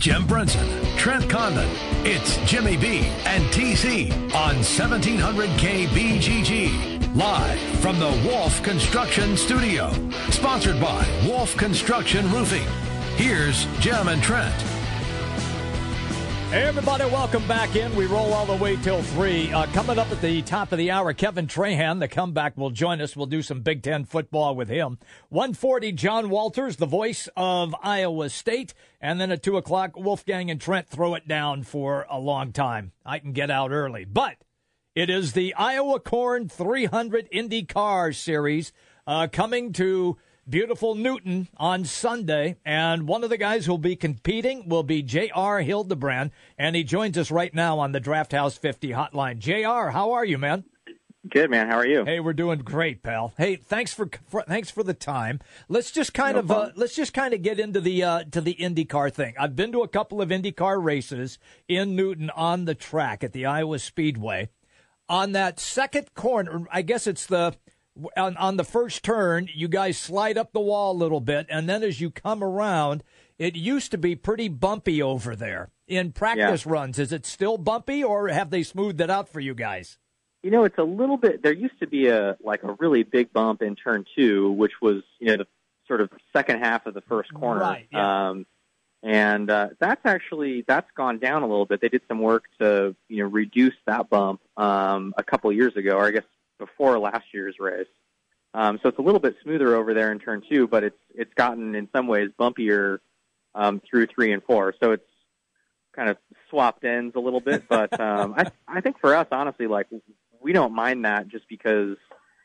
[0.00, 1.68] Jim Brunson, Trent Condon.
[2.06, 7.14] It's Jimmy B and TC on 1700 KBGG.
[7.14, 9.92] Live from the Wolf Construction Studio.
[10.30, 12.66] Sponsored by Wolf Construction Roofing.
[13.16, 14.69] Here's Jim and Trent.
[16.50, 17.94] Hey, everybody, welcome back in.
[17.94, 19.52] We roll all the way till 3.
[19.52, 23.00] Uh, coming up at the top of the hour, Kevin Trahan, the comeback, will join
[23.00, 23.14] us.
[23.14, 24.98] We'll do some Big Ten football with him.
[25.28, 28.74] 140, John Walters, the voice of Iowa State.
[29.00, 32.90] And then at 2 o'clock, Wolfgang and Trent throw it down for a long time.
[33.06, 34.04] I can get out early.
[34.04, 34.38] But
[34.96, 38.72] it is the Iowa Corn 300 Indy Car Series
[39.06, 40.18] uh, coming to
[40.50, 42.56] beautiful Newton on Sunday.
[42.64, 45.60] And one of the guys who'll be competing will be J.R.
[45.62, 46.32] Hildebrand.
[46.58, 49.38] And he joins us right now on the Draft House 50 hotline.
[49.38, 50.64] J.R., how are you, man?
[51.28, 51.68] Good man.
[51.68, 52.04] How are you?
[52.04, 53.34] Hey, we're doing great, pal.
[53.36, 55.40] Hey, thanks for, for thanks for the time.
[55.68, 58.40] Let's just kind No of uh, let's just kind of get into the uh, to
[58.40, 59.34] the IndyCar thing.
[59.38, 61.38] I've been to a couple of IndyCar races
[61.68, 64.48] in Newton on the track at the Iowa Speedway.
[65.10, 67.54] On that second corner, I guess it's the
[68.16, 71.68] on, on the first turn, you guys slide up the wall a little bit, and
[71.68, 73.02] then as you come around,
[73.38, 75.70] it used to be pretty bumpy over there.
[75.86, 79.54] In practice runs, is it still bumpy, or have they smoothed it out for you
[79.54, 79.98] guys?
[80.42, 81.42] You know, it's a little bit.
[81.42, 85.02] There used to be a like a really big bump in turn two, which was
[85.18, 85.46] you know the
[85.86, 87.60] sort of second half of the first corner.
[87.60, 88.30] Right, yeah.
[88.30, 88.46] Um,
[89.02, 91.80] and uh, that's actually that's gone down a little bit.
[91.80, 95.92] They did some work to you know reduce that bump um, a couple years ago,
[95.92, 96.24] or I guess
[96.60, 97.88] before last year's race.
[98.54, 101.32] Um, so it's a little bit smoother over there in turn two, but it's it's
[101.34, 102.98] gotten in some ways bumpier
[103.54, 104.74] um, through three and four.
[104.80, 105.04] So it's
[105.94, 106.16] kind of
[106.48, 107.68] swapped ends a little bit.
[107.68, 109.88] But um, I I think for us, honestly, like
[110.40, 111.96] we don't mind that just because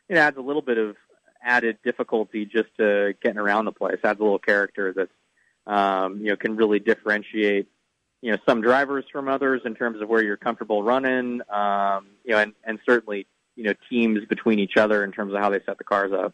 [0.09, 0.95] it adds a little bit of
[1.43, 3.97] added difficulty just to getting around the place.
[4.03, 7.67] Adds a little character that um, you know can really differentiate
[8.21, 11.41] you know some drivers from others in terms of where you're comfortable running.
[11.49, 15.39] Um, you know, and and certainly you know teams between each other in terms of
[15.39, 16.33] how they set the cars up.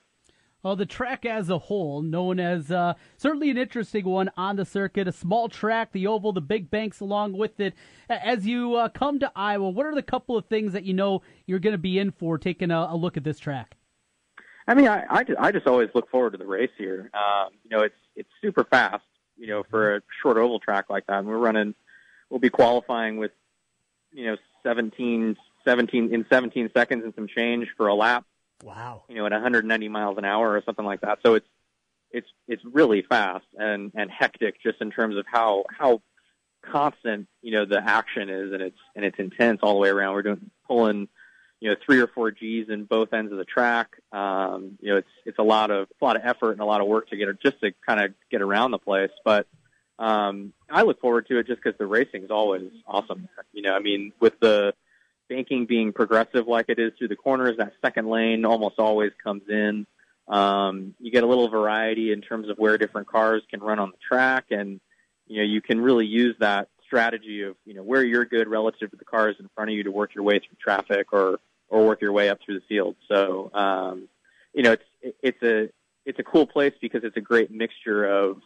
[0.64, 4.66] Well, the track as a whole, known as uh, certainly an interesting one on the
[4.66, 7.74] circuit, a small track, the oval, the big banks along with it.
[8.08, 11.24] As you uh, come to Iowa, what are the couple of things that you know
[11.48, 13.76] you're going to be in for taking a, a, look at this track?
[14.68, 17.10] I mean, I, I, just, I just always look forward to the race here.
[17.16, 19.04] Um, you know, it's it's super fast.
[19.38, 21.74] You know, for a short oval track like that, and we're running,
[22.30, 23.32] we'll be qualifying with,
[24.12, 25.36] you know, 17,
[25.66, 28.26] 17 in 17 seconds and some change for a lap
[28.64, 29.04] Wow.
[29.08, 31.20] You know, at 190 miles an hour or something like that.
[31.24, 31.48] So it's
[32.12, 36.02] it's it's really fast and and hectic just in terms of how how
[36.62, 40.14] constant you know the action is and it's and it's intense all the way around.
[40.14, 41.08] We're doing pulling
[41.60, 43.96] you know three or four G's in both ends of the track.
[44.12, 46.82] Um, you know, it's it's a lot of a lot of effort and a lot
[46.82, 49.48] of work to get just to kind of get around the place, but.
[50.00, 53.30] Um, I look forward to it just because the racing is always awesome.
[53.54, 54.74] You know, I mean, with the
[55.32, 59.44] banking being progressive like it is through the corners, that second lane almost always comes
[59.50, 59.88] in.
[60.28, 63.92] Um, you get a little variety in terms of where different cars can run on
[63.92, 64.80] the track, and
[65.28, 68.92] you know you can really use that strategy of you know where you're good relative
[68.92, 71.88] to the cars in front of you to work your way through traffic or or
[71.88, 72.96] work your way up through the field.
[73.08, 74.10] So um,
[74.54, 75.70] you know it's it's a
[76.06, 78.42] it's a cool place because it's a great mixture of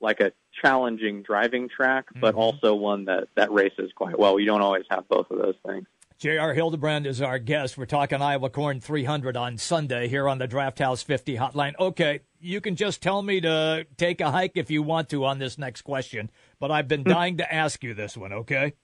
[0.00, 0.32] like a
[0.62, 2.38] challenging driving track, but Mm-hmm.
[2.38, 4.40] also one that that races quite well.
[4.40, 5.86] You don't always have both of those things.
[6.20, 6.52] J.R.
[6.52, 7.78] Hildebrand is our guest.
[7.78, 11.72] We're talking Iowa Corn 300 on Sunday here on the Draft House 50 hotline.
[11.80, 15.38] Okay, you can just tell me to take a hike if you want to on
[15.38, 17.08] this next question, but I've been hmm.
[17.08, 18.74] dying to ask you this one, okay?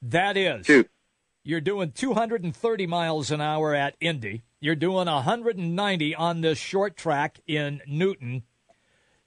[0.00, 0.86] That is,
[1.44, 4.44] you're doing 230 miles an hour at Indy.
[4.58, 8.44] You're doing 190 on this short track in Newton.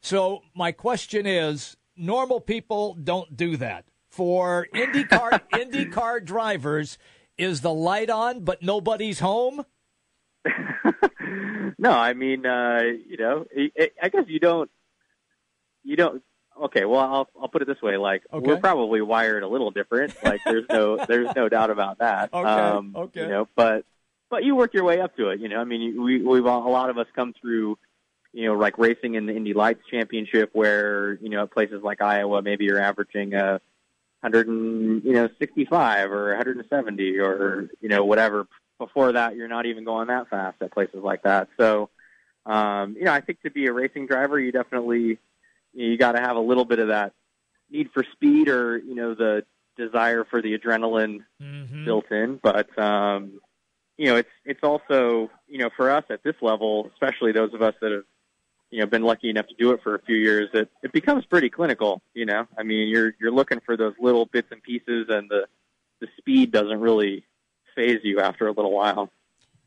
[0.02, 3.86] So my question is, normal people don't do that.
[4.10, 6.98] For IndyCar IndyCar drivers,
[7.38, 9.66] is the light on but nobody's home?
[11.80, 14.70] No, I mean, uh, you know, I, I guess you don't,
[15.84, 16.22] you don't.
[16.66, 18.46] Okay, well, I'll I'll put it this way: like Okay.
[18.46, 20.14] we're probably wired a little different.
[20.24, 22.32] Like there's no there's no doubt about that.
[22.34, 23.22] Okay, Um, okay.
[23.24, 23.86] You know, but
[24.30, 25.40] but you work your way up to it.
[25.40, 27.78] You know, I mean, we we've all, a lot of us come through.
[28.34, 32.02] You know, like racing in the Indy Lights Championship, where you know at places like
[32.02, 33.60] Iowa, maybe you're averaging a
[34.24, 38.48] hundred and you know sixty five or 170 or you know whatever.
[38.80, 41.48] Before that, you're not even going that fast at places like that.
[41.60, 41.90] So,
[42.46, 45.20] um, you know, I think to be a racing driver, you definitely
[45.74, 47.14] you got to have a little bit of that
[47.70, 49.44] need for speed or you know the
[49.78, 51.20] desire for the adrenaline
[51.86, 52.40] built in.
[52.42, 53.40] But um,
[53.98, 57.62] you know, it's it's also you know for us at this level, especially those of
[57.62, 58.06] us that have
[58.74, 61.26] you know been lucky enough to do it for a few years, it it becomes
[61.26, 62.02] pretty clinical.
[62.16, 65.46] You know, I mean, you're you're looking for those little bits and pieces, and the
[66.02, 67.24] the speed doesn't really
[67.76, 69.12] faze you after a little while.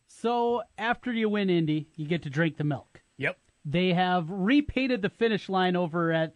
[0.09, 3.01] So after you win Indy, you get to drink the milk.
[3.19, 3.39] Yep.
[3.65, 6.35] They have repainted the finish line over at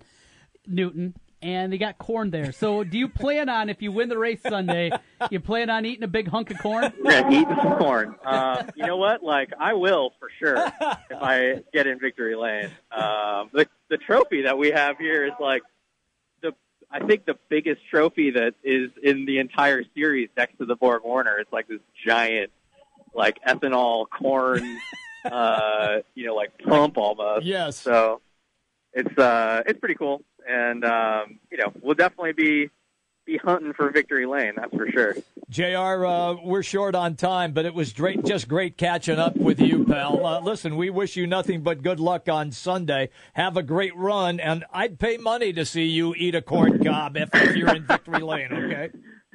[0.66, 2.52] Newton, and they got corn there.
[2.52, 4.90] So do you plan on, if you win the race Sunday,
[5.30, 6.92] you plan on eating a big hunk of corn?
[7.02, 8.14] Yeah, eating some corn.
[8.24, 9.22] Uh, you know what?
[9.22, 12.70] Like I will for sure if I get in victory lane.
[12.92, 15.62] Um, the the trophy that we have here is like
[16.42, 16.52] the
[16.90, 21.02] I think the biggest trophy that is in the entire series next to the Borg
[21.04, 21.38] Warner.
[21.38, 22.50] It's like this giant,
[23.14, 24.78] like ethanol corn,
[25.24, 27.46] uh, you know, like pump almost.
[27.46, 27.76] Yes.
[27.76, 28.20] So
[28.92, 32.70] it's uh it's pretty cool, and um, you know we'll definitely be
[33.26, 34.54] be hunting for victory lane.
[34.56, 35.14] That's for sure.
[35.48, 39.60] JR, uh, we're short on time, but it was great, just great catching up with
[39.60, 40.24] you, pal.
[40.24, 43.10] Uh, listen, we wish you nothing but good luck on Sunday.
[43.34, 47.16] Have a great run, and I'd pay money to see you eat a corn cob
[47.16, 48.90] if, if you're in victory lane, okay?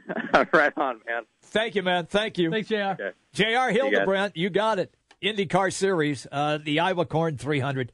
[0.53, 1.23] right on, man.
[1.43, 2.05] Thank you, man.
[2.05, 2.51] Thank you.
[2.51, 3.13] Thanks, JR.
[3.33, 4.93] JR Hildebrand, you got it.
[5.21, 7.91] IndyCar Series, uh, the Iowa Corn 300.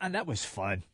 [0.00, 0.84] God, that was fun.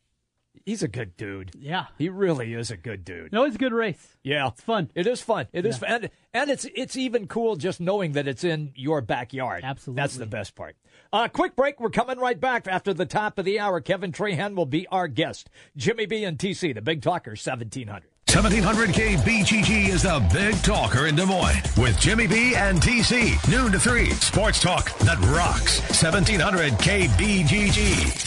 [0.65, 1.51] He's a good dude.
[1.57, 1.85] Yeah.
[1.97, 3.31] He really is a good dude.
[3.31, 4.17] No, it's a good race.
[4.23, 4.89] Yeah, it's fun.
[4.95, 5.47] It is fun.
[5.53, 5.87] It is Yeah.
[5.89, 9.63] fun, and, and it's it's even cool just knowing that it's in your backyard.
[9.63, 10.75] Absolutely, that's the best part.
[11.13, 11.79] Uh, quick break.
[11.79, 13.79] We're coming right back after the top of the hour.
[13.81, 15.49] Kevin Trahan will be our guest.
[15.77, 18.09] Jimmy B and TC, the Big Talker, seventeen hundred.
[18.29, 23.37] 1700 KBGG is the big talker in Des Moines with Jimmy B and TC.
[23.49, 24.09] Noon to 3.
[24.11, 25.79] Sports talk that rocks.
[26.03, 28.26] 1700 KBGG.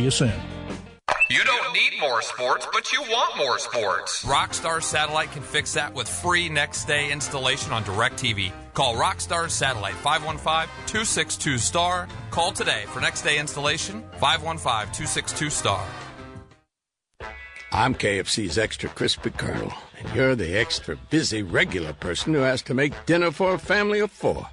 [0.00, 0.32] you soon.
[1.30, 4.24] You don't need more sports, but you want more sports.
[4.24, 8.50] Rockstar Satellite can fix that with free next day installation on DirecTV.
[8.72, 12.08] Call Rockstar Satellite 515 262 STAR.
[12.30, 15.86] Call today for next day installation 515 262 STAR.
[17.70, 22.72] I'm KFC's extra crispy colonel, and you're the extra busy regular person who has to
[22.72, 24.48] make dinner for a family of four.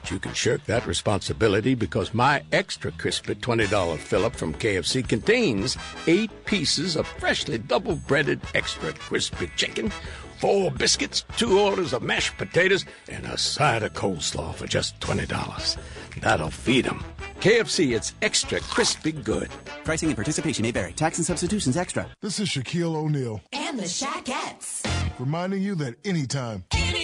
[0.00, 5.06] But you can shirk that responsibility because my extra crispy $20 fill up from KFC
[5.08, 5.76] contains
[6.06, 9.90] eight pieces of freshly double breaded extra crispy chicken,
[10.38, 15.76] four biscuits, two orders of mashed potatoes, and a side of coleslaw for just $20.
[16.20, 17.02] That'll feed 'em.
[17.40, 19.48] KFC, it's extra crispy good.
[19.84, 20.92] Pricing and participation may vary.
[20.92, 22.06] Tax and substitutions extra.
[22.22, 23.40] This is Shaquille O'Neal.
[23.52, 24.84] And the Shaquettes.
[25.18, 26.64] Reminding you that anytime.
[26.72, 26.95] Anytime.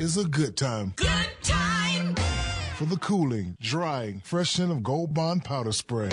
[0.00, 0.94] Is a good time.
[0.96, 2.14] Good time.
[2.76, 6.08] For the cooling, drying, fresh scent of Gold Bond powder spray.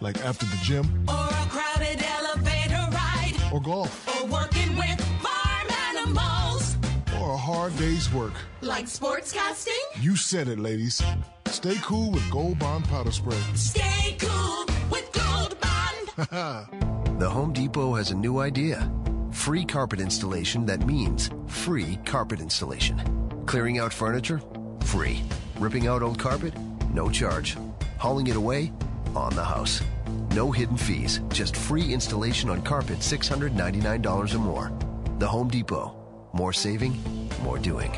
[0.00, 1.04] Like after the gym.
[1.08, 3.34] Or a crowded elevator ride.
[3.52, 4.06] Or golf.
[4.06, 6.76] Or working with farm animals.
[7.20, 8.34] Or a hard day's work.
[8.60, 9.82] Like sportscasting.
[10.00, 11.02] You said it, ladies.
[11.46, 13.42] Stay cool with Gold Bond powder spray.
[13.56, 17.18] Stay cool with Gold Bond.
[17.18, 18.88] the Home Depot has a new idea.
[19.32, 23.23] Free carpet installation that means free carpet installation.
[23.46, 24.40] Clearing out furniture?
[24.84, 25.22] Free.
[25.58, 26.54] Ripping out old carpet?
[26.92, 27.56] No charge.
[27.98, 28.72] Hauling it away?
[29.14, 29.82] On the house.
[30.30, 34.72] No hidden fees, just free installation on carpet $699 or more.
[35.18, 35.94] The Home Depot.
[36.32, 36.98] More saving,
[37.42, 37.92] more doing.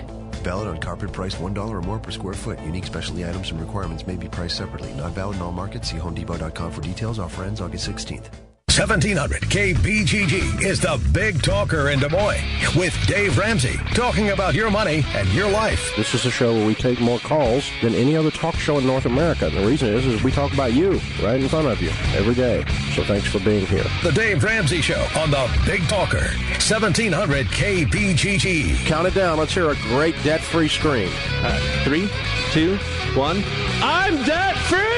[0.45, 2.61] Valid on carpet price $1 or more per square foot.
[2.61, 4.93] Unique specialty items and requirements may be priced separately.
[4.95, 5.91] Not valid in all markets.
[5.91, 7.19] See homedepot.com for details.
[7.19, 8.46] Offer ends August 16th.
[8.77, 12.45] 1700 KBGG is the big talker in Des Moines
[12.77, 15.95] with Dave Ramsey talking about your money and your life.
[15.97, 18.85] This is a show where we take more calls than any other talk show in
[18.85, 19.49] North America.
[19.49, 22.67] The reason is, is we talk about you right in front of you every day.
[22.95, 23.87] So thanks for being here.
[24.03, 26.27] The Dave Ramsey Show on the Big Talker,
[26.61, 28.85] 1700 KBGG.
[28.85, 29.39] Count it down.
[29.39, 31.11] Let's hear a great debt-free scream.
[31.43, 32.11] Uh, three,
[32.53, 32.77] two,
[33.15, 33.43] one.
[33.81, 34.96] I'm debt-free!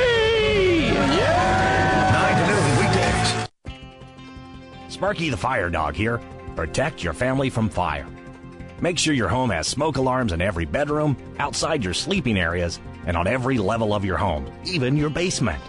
[4.99, 6.21] Sparky the Fire Dog here.
[6.57, 8.05] Protect your family from fire.
[8.81, 13.17] Make sure your home has smoke alarms in every bedroom, outside your sleeping areas, and
[13.17, 15.63] on every level of your home, even your basement.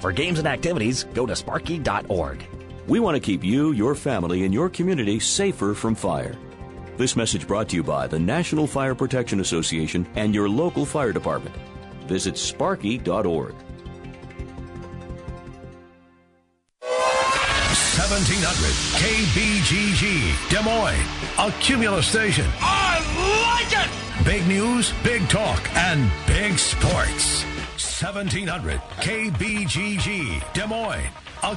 [0.00, 2.42] For games and activities, go to sparky.org.
[2.88, 6.34] We want to keep you, your family, and your community safer from fire.
[6.96, 11.12] This message brought to you by the National Fire Protection Association and your local fire
[11.12, 11.54] department.
[12.06, 13.54] Visit sparky.org.
[18.10, 20.98] 1700 KBGG, Des Moines,
[21.38, 22.44] a Cumulus station.
[22.60, 22.98] I
[23.46, 24.24] like it!
[24.24, 27.44] Big news, big talk, and big sports.
[27.78, 31.08] 1700 KBGG, Des Moines,
[31.44, 31.56] a